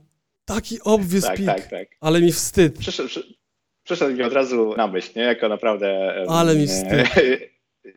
[0.45, 1.87] taki obvious tak, pik, tak, tak.
[2.01, 2.77] ale mi wstyd.
[2.77, 3.35] Przyszedł, przy,
[3.83, 5.23] przyszedł mi od razu na myśl, nie?
[5.23, 6.13] Jako naprawdę.
[6.27, 7.07] Ale mi wstyd.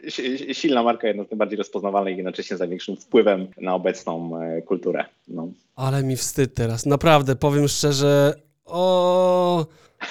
[0.09, 4.63] si- Silna marka, jedna z najbardziej rozpoznawalnych i jednocześnie z największym wpływem na obecną e,
[4.63, 5.05] kulturę.
[5.29, 5.49] No.
[5.77, 9.67] Ale mi wstyd teraz, naprawdę, powiem szczerze, o...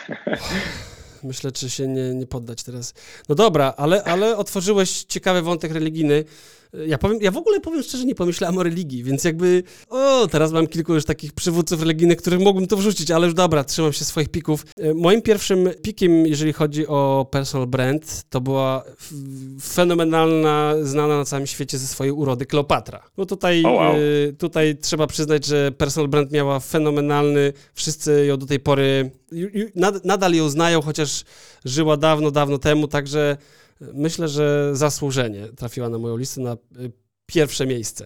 [1.23, 2.93] Myślę, czy się nie, nie poddać teraz.
[3.29, 6.25] No dobra, ale, ale otworzyłeś ciekawy wątek religijny.
[6.87, 10.51] Ja, powiem, ja w ogóle powiem szczerze, nie pomyślałem o religii, więc jakby, o, teraz
[10.51, 14.05] mam kilku już takich przywódców religijnych, których mógłbym to wrzucić, ale już dobra, trzymam się
[14.05, 14.65] swoich pików.
[14.77, 18.83] E, Moim pierwszym pikiem, jeżeli chodzi o personal brand, to była
[19.61, 23.03] fenomenalna, znana na całym świecie ze swojej urody Kleopatra.
[23.17, 23.93] No tutaj, O, wow.
[23.95, 29.11] e, tutaj trzeba przyznać, że personal brand miała fenomenalny, wszyscy ją do tej pory,
[30.03, 31.23] nadal ją znają, chociaż
[31.65, 33.37] żyła dawno, dawno temu, także
[33.81, 36.91] myślę, że zasłużenie trafiła na moją listę na y,
[37.25, 38.05] pierwsze miejsce.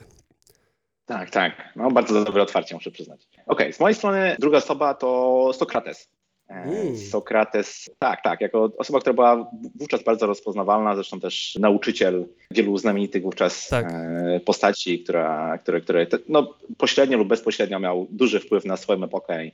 [1.06, 1.74] Tak, tak.
[1.76, 3.28] No, bardzo dobre otwarcie, muszę przyznać.
[3.46, 6.10] Okej, z mojej strony druga osoba to Sokrates.
[6.50, 6.98] E, Mm.
[6.98, 13.24] Sokrates, tak, tak, jako osoba, która była wówczas bardzo rozpoznawalna, zresztą też nauczyciel wielu znamienitych
[13.24, 13.86] wówczas Tak.
[13.92, 19.46] e, postaci, która, które, które no, pośrednio lub bezpośrednio miał duży wpływ na swoją epokę
[19.46, 19.52] i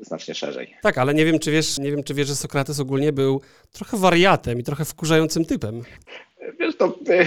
[0.00, 0.74] znacznie szerzej.
[0.82, 3.40] Tak, ale nie wiem, czy wiesz, nie wiem, czy wiesz, że Sokrates ogólnie był
[3.72, 5.82] trochę wariatem i trochę wkurzającym typem.
[6.60, 7.24] Wiesz, to, e,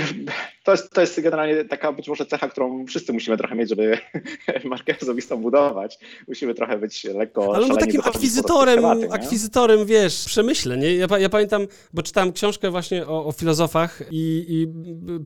[0.63, 3.97] to, jest, to jest generalnie taka być może cecha, którą wszyscy musimy trochę mieć, żeby
[4.65, 5.99] markę osobistą budować.
[6.27, 10.79] Musimy trochę być lekko Ale on był szaleni, takim akwizytorem, tematy, akwizytorem, wiesz, przemyśleń.
[10.79, 10.95] Nie?
[10.95, 14.67] Ja, ja pamiętam, bo czytałem książkę właśnie o, o filozofach i, i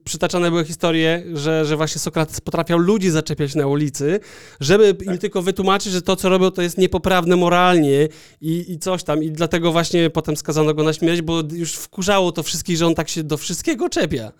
[0.03, 4.19] przytaczane były historie, że, że właśnie Sokrates potrafiał ludzi zaczepiać na ulicy,
[4.59, 5.07] żeby Tak.
[5.07, 8.07] im tylko wytłumaczyć, że to, co robią, to jest niepoprawne moralnie
[8.41, 9.23] i, i coś tam.
[9.23, 12.95] I dlatego właśnie potem skazano go na śmierć, bo już wkurzało to wszystkich, że on
[12.95, 14.31] tak się do wszystkiego czepia.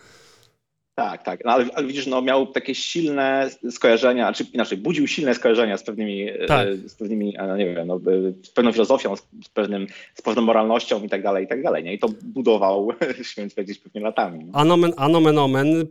[0.98, 1.46] Tak, tak.
[1.46, 5.84] No, ale, ale widzisz, no, miał takie silne skojarzenia, czy inaczej, budził silne skojarzenia z
[5.84, 6.68] pewnymi, Tak.
[6.68, 8.00] e, z pewnymi, e, nie wiem, no, e,
[8.44, 11.84] z pewną filozofią, z, pewnym, z pewną moralnością i tak dalej, i tak dalej.
[11.84, 11.94] Nie?
[11.94, 12.90] I to budował,
[13.34, 14.46] śmiem powiedzieć, pewnie latami.
[14.46, 14.56] nie?
[14.56, 15.88] Anomen, anomen omen,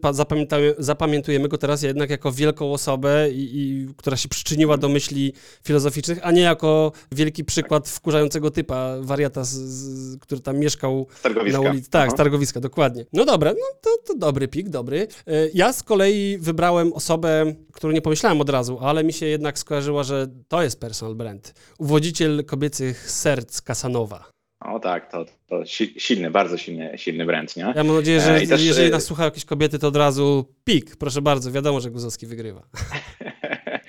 [0.78, 5.32] zapamiętujemy go teraz jednak jako wielką osobę, i, i, która się przyczyniła do myśli
[5.64, 11.06] filozoficznych, a nie jako wielki przykład wkurzającego typa, wariata, z, z, który tam mieszkał
[11.52, 11.90] na ulicy.
[11.90, 13.04] Tak, z targowiska, dokładnie.
[13.12, 14.95] No dobra, no to, to dobry pik, dobry.
[15.02, 15.08] E,
[15.54, 20.02] Ja z kolei wybrałem osobę, którą nie pomyślałem od razu, ale mi się jednak skojarzyła,
[20.02, 21.54] że to jest personal brand.
[21.78, 24.30] Uwodziciel kobiecych serc Kasanowa.
[24.60, 27.62] O tak, to, to si- silny, bardzo silny, silny brand, nie?
[27.76, 30.44] Ja mam nadzieję, że E, też, jeżeli e, nas słuchają jakieś kobiety, to od razu
[30.64, 30.96] pik.
[30.96, 32.62] Proszę bardzo, wiadomo, że Guzowski wygrywa.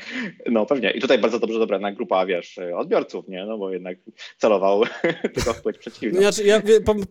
[0.52, 0.92] No pewnie.
[0.92, 3.46] I tutaj bardzo dobrze dobrana grupa, wiesz, odbiorców, nie?
[3.46, 3.98] No bo jednak
[4.38, 4.84] celował
[5.36, 6.22] tylko w płeć No, przeciwną.
[6.22, 6.62] znaczy, ja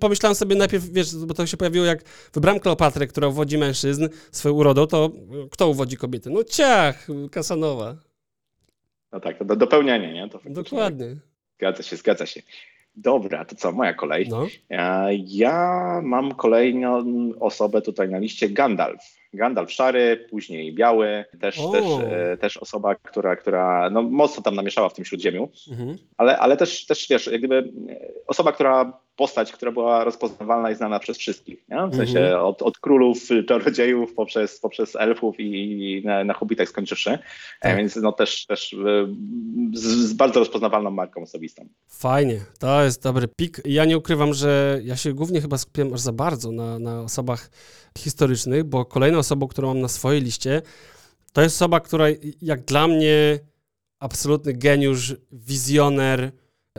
[0.00, 2.02] pomyślałem sobie najpierw, wiesz, bo to się pojawiło, jak
[2.34, 5.10] wybrałem Kleopatrę, która uwodzi mężczyzn swoją urodą, to
[5.50, 6.30] kto uwodzi kobiety?
[6.30, 7.96] No ciach, Kasanowa.
[9.12, 10.28] No tak, to do, dopełnianie, nie?
[10.28, 11.16] To Dokładnie.
[11.58, 12.42] Zgadza się, zgadza się.
[12.96, 14.28] Dobra, to co, moja kolej.
[14.28, 14.46] No.
[14.70, 17.04] E, Ja mam kolejną
[17.40, 19.00] osobę tutaj na liście, Gandalf.
[19.32, 24.88] Gandalf szary, później biały, też, też, e, też osoba, która, która no, mocno tam namieszała
[24.88, 25.96] w tym śródziemiu, Mhm.
[26.16, 30.74] ale, ale też, też wiesz, jak gdyby e, osoba, która, postać, która była rozpoznawalna i
[30.74, 31.86] znana przez wszystkich, nie?
[31.92, 32.44] w sensie Mhm.
[32.44, 37.18] od, od królów, czarodziejów, poprzez, poprzez elfów i, na, na hobbitach skończywszy, E,
[37.60, 37.76] Tak.
[37.76, 38.76] więc no też, też e,
[39.74, 41.68] z, z bardzo rozpoznawalną marką osobistą.
[41.88, 43.60] Fajnie, to jest dobry pik.
[43.64, 47.50] Ja nie ukrywam, że ja się głównie chyba skupiłem aż za bardzo na, na osobach
[47.98, 50.62] historycznych, bo kolejną osobą, którą mam na swojej liście,
[51.32, 52.06] to jest osoba, która
[52.42, 53.38] jak dla mnie
[54.00, 56.32] absolutny geniusz, wizjoner,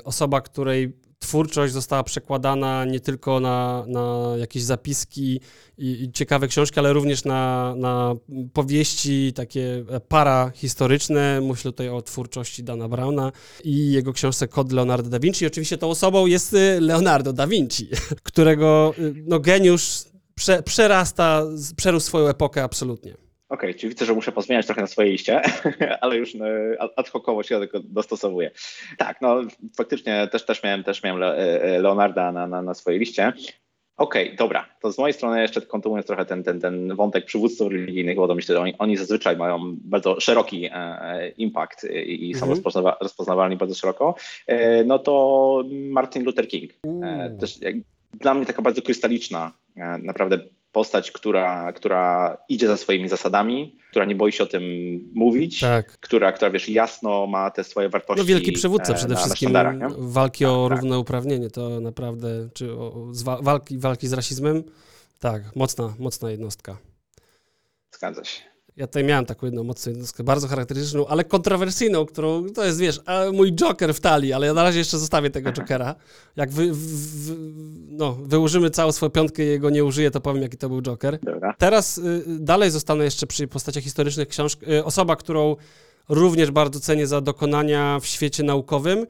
[0.04, 0.94] osoba, której
[1.28, 5.42] twórczość została przekładana nie tylko na, na jakieś zapiski
[5.78, 8.16] i, i ciekawe książki, ale również na, na
[8.54, 11.42] powieści takie parahistoryczne.
[11.42, 13.32] Myślę tutaj o twórczości Dana Browna
[13.64, 15.48] i jego książce Kod Leonardo da Vinci.
[15.48, 17.90] Oczywiście tą osobą jest y, Leonardo da Vinci,
[18.24, 20.04] którego y, no, geniusz
[20.36, 21.44] prze, przerasta,
[21.76, 23.27] przerósł swoją epokę absolutnie.
[23.50, 25.42] Okej, czyli widzę, że muszę pozmieniać trochę na swojej liście,
[26.02, 28.52] ale już e, ad- hocowo się tylko dostosowuję.
[28.98, 29.42] Tak, no
[29.78, 33.34] faktycznie też, też miałem, też miałem Le- e, Leonarda na, na, na swojej liście.
[33.98, 34.66] Okej, dobra.
[34.82, 38.36] To z mojej strony jeszcze kontynuując trochę ten, ten, ten wątek przywódców religijnych, bo to
[38.36, 42.52] myślę, że oni, oni zazwyczaj mają bardzo szeroki e, impact i, i są Mhm.
[42.62, 44.16] rozpoznawa- rozpoznawalni bardzo szeroko,
[44.48, 46.72] e, no to Martin Luther King.
[47.04, 47.76] E, też jak,
[48.14, 50.40] dla mnie taka bardzo krystaliczna, e, naprawdę
[50.78, 54.64] postać, która, która idzie za swoimi zasadami, która nie boi się o tym
[55.14, 56.00] mówić, Tak.
[56.00, 58.22] która, która wiesz, jasno ma te swoje wartości.
[58.22, 59.88] No wielki przywódca e, przede na, na wszystkim nie?
[59.98, 60.84] walki o Tak, tak.
[60.84, 63.08] równouprawnienie, to naprawdę, czy o,
[63.42, 64.64] walki, walki z rasizmem,
[65.20, 66.78] tak, mocna, mocna jednostka.
[67.92, 68.57] Zgadza się.
[68.78, 73.02] Ja tutaj miałem taką jedną mocną jednostkę, bardzo charakterystyczną, ale kontrowersyjną, którą, to jest, wiesz,
[73.34, 75.96] mój Joker w talii, ale ja na razie jeszcze zostawię tego Jokera.
[76.36, 77.36] Jak wy, w,
[77.90, 81.20] no, wyłożymy całą swoją piątkę i jego nie użyję, to powiem, jaki to był Joker.
[81.24, 81.56] Dobra.
[81.58, 84.64] Teraz y, dalej zostanę jeszcze przy postaciach historycznych książk.
[84.64, 85.56] Y, osoba, którą
[86.10, 89.06] również bardzo cenię za dokonania w świecie naukowym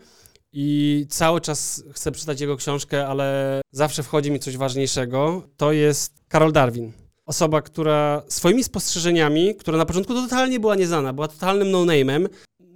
[0.53, 5.43] i cały czas chcę przeczytać jego książkę, ale zawsze wchodzi mi coś ważniejszego.
[5.57, 7.06] To jest Karol Darwin.
[7.28, 12.30] Osoba, która swoimi spostrzeżeniami, która na początku totalnie była nieznana, była totalnym no-name'em,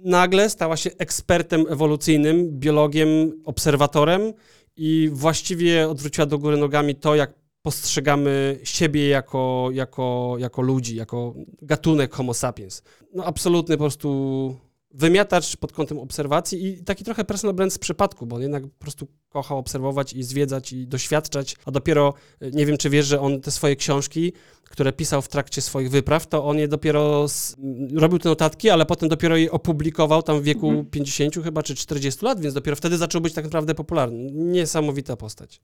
[0.04, 3.08] nagle stała się ekspertem ewolucyjnym, biologiem,
[3.44, 4.32] obserwatorem
[4.76, 11.34] i właściwie odwróciła do góry nogami to, jak postrzegamy siebie jako, jako, jako ludzi, jako
[11.62, 12.82] gatunek Homo sapiens.
[13.14, 14.56] No absolutny po prostu
[14.94, 18.78] wymiatacz pod kątem obserwacji i taki trochę personal brand z przypadku, bo on jednak po
[18.78, 23.20] prostu kocha obserwować i zwiedzać i doświadczać, a dopiero, e, nie wiem czy wiesz, że
[23.20, 24.32] on te swoje książki,
[24.64, 27.56] które pisał w trakcie swoich wypraw, to on je dopiero, z,
[27.94, 30.86] robił te notatki, ale potem dopiero je opublikował tam w wieku Mhm.
[30.86, 34.30] 50 chyba, czy 40 lat, więc dopiero wtedy zaczął być tak naprawdę popularny.
[34.32, 35.60] Niesamowita postać.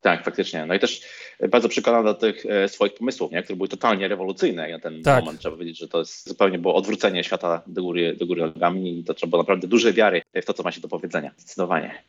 [0.00, 0.66] Tak, faktycznie.
[0.66, 1.02] No i też
[1.50, 3.42] bardzo przekonany do tych e, swoich pomysłów, nie?
[3.42, 5.24] które były totalnie rewolucyjne na ten Tak.
[5.24, 5.40] moment.
[5.40, 9.04] Trzeba powiedzieć, że to jest zupełnie było odwrócenie świata do góry, do góry nogami i
[9.04, 11.30] to trzeba było naprawdę dużej wiary w to, co ma się do powiedzenia.
[11.36, 12.02] Zdecydowanie.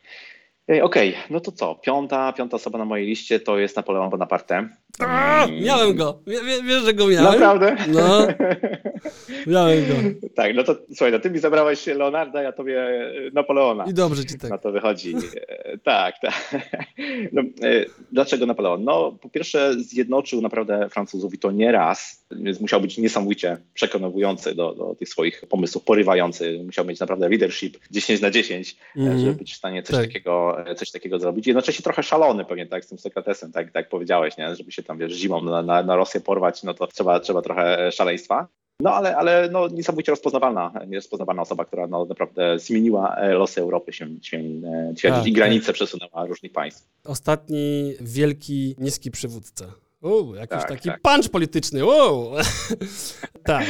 [0.82, 1.74] Okej, no to co?
[1.74, 4.68] Piąta, piąta osoba na mojej liście to jest Napoleon Bonaparte.
[4.98, 6.22] A, miałem go!
[6.26, 7.40] Wie, wie, wiesz, że go miałem?
[7.40, 7.76] Naprawdę?
[7.88, 8.26] No,
[9.52, 9.94] miałem go.
[10.34, 13.84] tak, no to słuchaj, no ty mi zabrałeś Leonarda, ja tobie e, Napoleona.
[13.84, 14.50] I dobrze ci tak.
[14.50, 15.14] Na to wychodzi.
[15.48, 16.54] E, tak, tak.
[17.32, 18.84] No, e, dlaczego Napoleon?
[18.84, 24.54] No, po pierwsze, zjednoczył naprawdę Francuzów i to nie raz, więc musiał być niesamowicie przekonujący
[24.54, 26.60] do, do tych swoich pomysłów, porywający.
[26.64, 29.18] Musiał mieć naprawdę leadership 10 na 10, e, Mhm.
[29.20, 30.06] żeby być w stanie coś, Tak.
[30.06, 31.46] takiego, e, coś takiego zrobić.
[31.46, 34.56] Jednocześnie trochę szalony pewnie, tak, z tym Sokratesem, tak, tak powiedziałeś, nie?
[34.56, 37.86] żeby się tam, wiesz, zimą na, na, na Rosję porwać, no to trzeba, trzeba trochę
[37.86, 38.48] e, szaleństwa.
[38.80, 43.92] No ale, ale no, niesamowicie rozpoznawalna, rozpoznawalna osoba, która no, naprawdę zmieniła e, losy Europy,
[43.92, 44.38] się, się
[44.96, 46.88] twierdzić Tak, i granice przesunęła różnych państw.
[47.04, 49.64] Ostatni wielki, niski przywódca.
[50.02, 51.00] Uuu, jakiś Tak, taki tak.
[51.00, 51.84] punch polityczny.
[51.84, 52.32] Wow.
[53.44, 53.66] tak.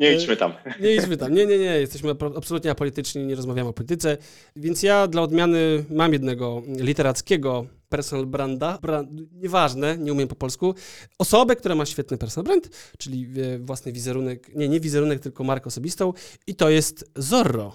[0.00, 0.52] Nie idźmy tam.
[0.82, 1.34] Nie idźmy tam.
[1.34, 1.64] Nie, nie, nie.
[1.80, 4.16] Jesteśmy absolutnie apolityczni, nie rozmawiamy o polityce.
[4.56, 8.78] Więc ja dla odmiany mam jednego literackiego personal branda.
[8.82, 10.74] Brand, nieważne, nie umiem po polsku.
[11.18, 15.66] Osobę, która ma świetny personal brand, czyli e, własny wizerunek, nie, nie wizerunek, tylko markę
[15.66, 16.12] osobistą.
[16.46, 17.72] I to jest Zorro.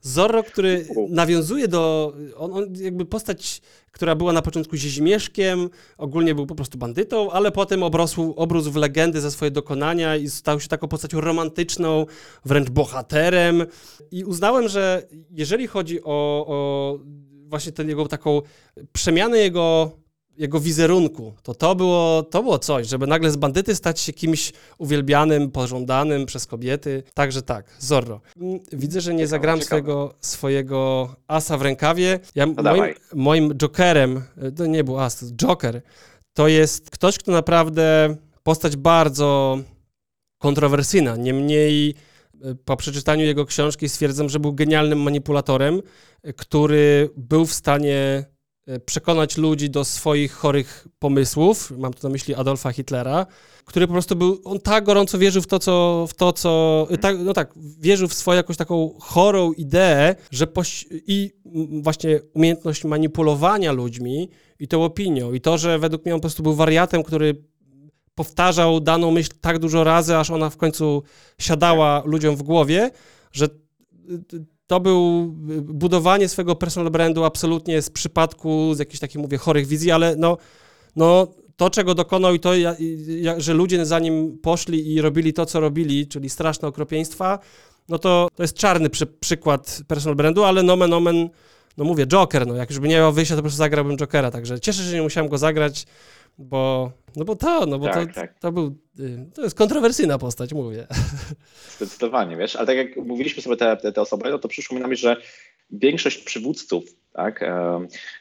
[0.00, 2.12] Zorro, który nawiązuje do.
[2.36, 7.52] On, on jakby postać, która była na początku ziemieszkiem, ogólnie był po prostu bandytą, ale
[7.52, 12.06] potem obrosł, obrósł w legendy za swoje dokonania i stał się taką postacią romantyczną,
[12.44, 13.66] wręcz bohaterem.
[14.10, 16.98] I uznałem, że jeżeli chodzi o, o
[17.48, 18.42] właśnie tę jego taką
[18.92, 19.90] przemianę jego
[20.38, 24.52] jego wizerunku, to to było, to było coś, żeby nagle z bandyty stać się kimś
[24.78, 27.02] uwielbianym, pożądanym przez kobiety.
[27.14, 28.20] Także tak, Zorro.
[28.40, 29.66] Mm, Widzę, że nie Ciekawe, zagram ciekawe.
[29.82, 32.20] swojego, swojego asa w rękawie.
[32.34, 32.94] Ja, moim, dawaj.
[33.14, 35.82] moim jokerem, y, to nie był as, joker,
[36.34, 39.58] to jest ktoś, kto naprawdę postać bardzo
[40.38, 41.16] kontrowersyjna.
[41.16, 41.94] Niemniej
[42.44, 45.82] y, po przeczytaniu jego książki stwierdzam, że był genialnym manipulatorem,
[46.26, 48.24] y, który był w stanie
[48.86, 51.72] przekonać ludzi do swoich chorych pomysłów.
[51.78, 53.26] Mam tu na myśli Adolfa Hitlera,
[53.64, 56.98] który po prostu był, on tak gorąco wierzył w to, co, w to, co y,
[56.98, 61.32] tak, no tak, wierzył w swoją jakąś taką chorą ideę, że poś- i
[61.82, 66.42] właśnie umiejętność manipulowania ludźmi i tą opinią i to, że według mnie on po prostu
[66.42, 67.44] był wariatem, który
[68.14, 71.02] powtarzał daną myśl tak dużo razy, aż ona w końcu
[71.38, 72.90] siadała ludziom w głowie,
[73.32, 73.46] że
[74.34, 79.38] y, to był y, budowanie swojego personal brandu absolutnie z przypadku, z jakichś takich, mówię,
[79.38, 80.36] chorych wizji, ale no,
[80.96, 82.52] no to, czego dokonał i to,
[83.36, 87.38] że ludzie za nim poszli i robili to, co robili, czyli straszne okropieństwa,
[87.88, 91.28] no to, to jest czarny przy, przykład personal brandu, ale nomen omen,
[91.76, 94.30] no mówię, Joker, no jak już by nie miał wyjścia, to po prostu zagrałbym Jokera,
[94.30, 95.86] także cieszę się, że nie musiałem go zagrać,
[96.38, 98.38] bo, no bo to, no bo Tak, to, tak.
[98.38, 100.86] to był, y, to jest kontrowersyjna postać, mówię.
[101.76, 104.82] Zdecydowanie, wiesz, ale tak jak mówiliśmy sobie te, te, te osoby, no to przyszło mi
[104.82, 105.16] na myśl, że
[105.70, 106.84] większość przywódców
[107.16, 107.44] tak,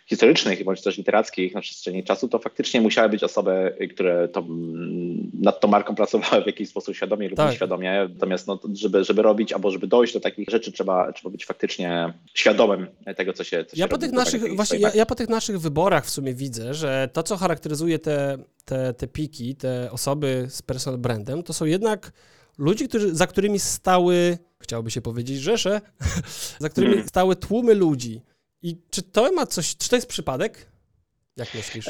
[0.08, 5.32] historycznych bądź też literackich na przestrzeni czasu, to faktycznie musiały być osoby, które to, mm,
[5.34, 7.52] nad tą marką pracowały w jakiś sposób świadomie lub Tak.
[7.52, 8.10] nieświadomie.
[8.14, 12.14] Natomiast no, żeby, żeby robić albo żeby dojść do takich rzeczy, trzeba, trzeba być faktycznie
[12.34, 12.88] świadomym
[13.18, 15.60] tego, co się, co się Ja po tych naszych, właśnie, ja, ja po tych naszych
[15.60, 20.62] wyborach w sumie widzę, że to, co charakteryzuje te, te, te piki, te osoby z
[20.62, 22.12] personal brandem, to są jednak
[22.58, 25.82] ludzie, którzy, za którymi stały, chciałoby się powiedzieć rzesze,
[26.60, 28.22] za którymi stały tłumy ludzi.
[28.62, 30.72] I czy to ma coś, czy to jest przypadek?
[31.38, 31.86] Jak myślisz?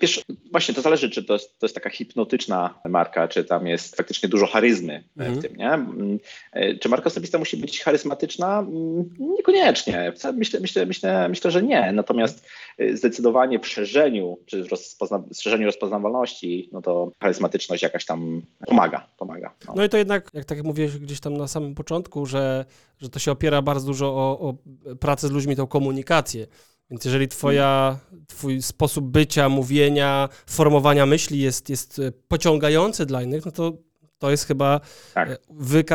[0.00, 3.96] Wiesz, właśnie to zależy, czy to jest, to jest taka hipnotyczna marka, czy tam jest
[3.96, 5.38] faktycznie dużo charyzmy Mhm.
[5.38, 5.70] w tym, nie?
[5.70, 6.18] Mm,
[6.52, 8.58] e, Czy marka osobista musi być charyzmatyczna?
[8.58, 10.12] Mm, Niekoniecznie.
[10.34, 11.92] Myślę, myślę, myślę, myślę, że nie.
[11.92, 12.46] Natomiast
[12.78, 19.06] e, zdecydowanie w szerzeniu, czy w rozpozna, szerzeniu rozpoznawalności, no to charyzmatyczność jakaś tam pomaga,
[19.18, 19.54] pomaga.
[19.68, 19.74] No.
[19.76, 22.64] No i to jednak, jak tak jak mówiłeś gdzieś tam na samym początku, że,
[22.98, 24.54] że to się opiera bardzo dużo o, o
[24.96, 26.46] pracę z ludźmi, tą komunikację.
[26.90, 33.46] Więc jeżeli twoja, twój sposób bycia, mówienia, formowania myśli jest, jest e, pociągający dla innych,
[33.46, 33.72] no to
[34.18, 34.80] to jest chyba
[35.14, 35.30] Tak.
[35.30, 35.38] e,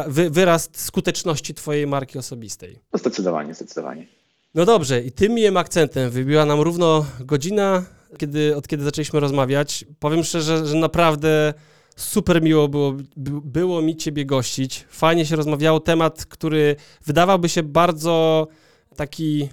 [0.07, 2.79] wy, wyraz skuteczności twojej marki osobistej.
[2.93, 4.07] No zdecydowanie, zdecydowanie.
[4.55, 7.83] No dobrze, i tym miłym akcentem wybiła nam równo godzina,
[8.17, 9.85] kiedy, od kiedy zaczęliśmy rozmawiać.
[9.99, 11.53] Powiem szczerze, że naprawdę
[11.95, 14.85] super miło było, by, było mi Ciebie gościć.
[14.89, 15.79] Fajnie się rozmawiało.
[15.79, 16.75] Temat, który
[17.05, 18.47] wydawałby się bardzo
[18.95, 19.49] taki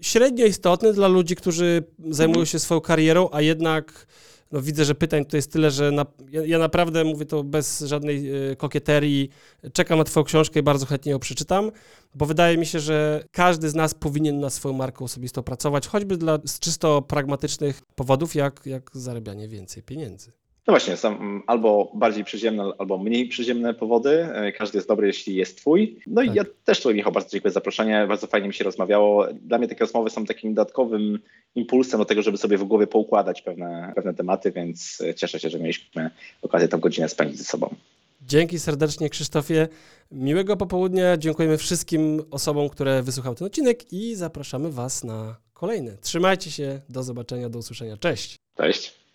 [0.00, 4.06] średnio istotny dla ludzi, którzy zajmują się swoją karierą, a jednak
[4.52, 7.80] no, widzę, że pytań to jest tyle, że na, ja, ja naprawdę mówię to bez
[7.80, 9.30] żadnej e, kokieterii.
[9.72, 11.70] Czekam na Twoją książkę i bardzo chętnie ją przeczytam
[12.14, 16.16] bo wydaje mi się, że każdy z nas powinien na swoją markę osobistą pracować, choćby
[16.16, 20.32] dla z czysto pragmatycznych powodów, jak, jak zarabianie więcej pieniędzy.
[20.68, 24.10] No właśnie, są mm, albo bardziej przyziemne, albo mniej przyziemne powody.
[24.34, 25.98] E, Każdy jest dobry, jeśli jest twój.
[26.06, 26.30] No Tak.
[26.30, 28.06] i ja też tutaj, Michał, bardzo dziękuję za zaproszenie.
[28.08, 29.26] Bardzo fajnie mi się rozmawiało.
[29.32, 31.18] Dla mnie takie rozmowy są takim dodatkowym
[31.54, 35.50] impulsem do tego, żeby sobie w głowie poukładać pewne, pewne tematy, więc e, cieszę się,
[35.50, 36.10] że mieliśmy
[36.42, 37.74] okazję tę godzinę spędzić ze sobą.
[38.22, 39.68] Dzięki serdecznie, Krzysztofie.
[40.12, 41.16] Miłego popołudnia.
[41.16, 45.96] Dziękujemy wszystkim osobom, które wysłuchały ten odcinek i zapraszamy Was na kolejny.
[46.00, 46.80] Trzymajcie się.
[46.88, 47.96] Do zobaczenia, do usłyszenia.
[47.96, 48.36] Cześć.
[48.56, 49.07] Cześć.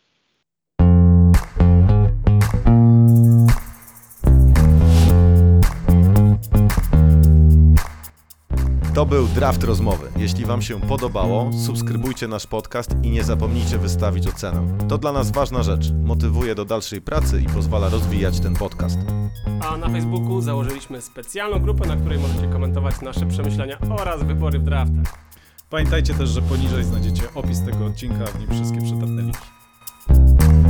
[8.93, 10.07] To był draft rozmowy.
[10.17, 14.77] Jeśli Wam się podobało, subskrybujcie nasz podcast i nie zapomnijcie wystawić ocenę.
[14.87, 15.91] To dla nas ważna rzecz.
[16.03, 18.97] Motywuje do dalszej pracy i pozwala rozwijać ten podcast.
[19.69, 24.63] A na Facebooku założyliśmy specjalną grupę, na której możecie komentować nasze przemyślenia oraz wybory w
[24.63, 25.05] draftach.
[25.69, 30.62] Pamiętajcie też, że poniżej znajdziecie opis tego odcinka, w nim wszystkie przydatne linki.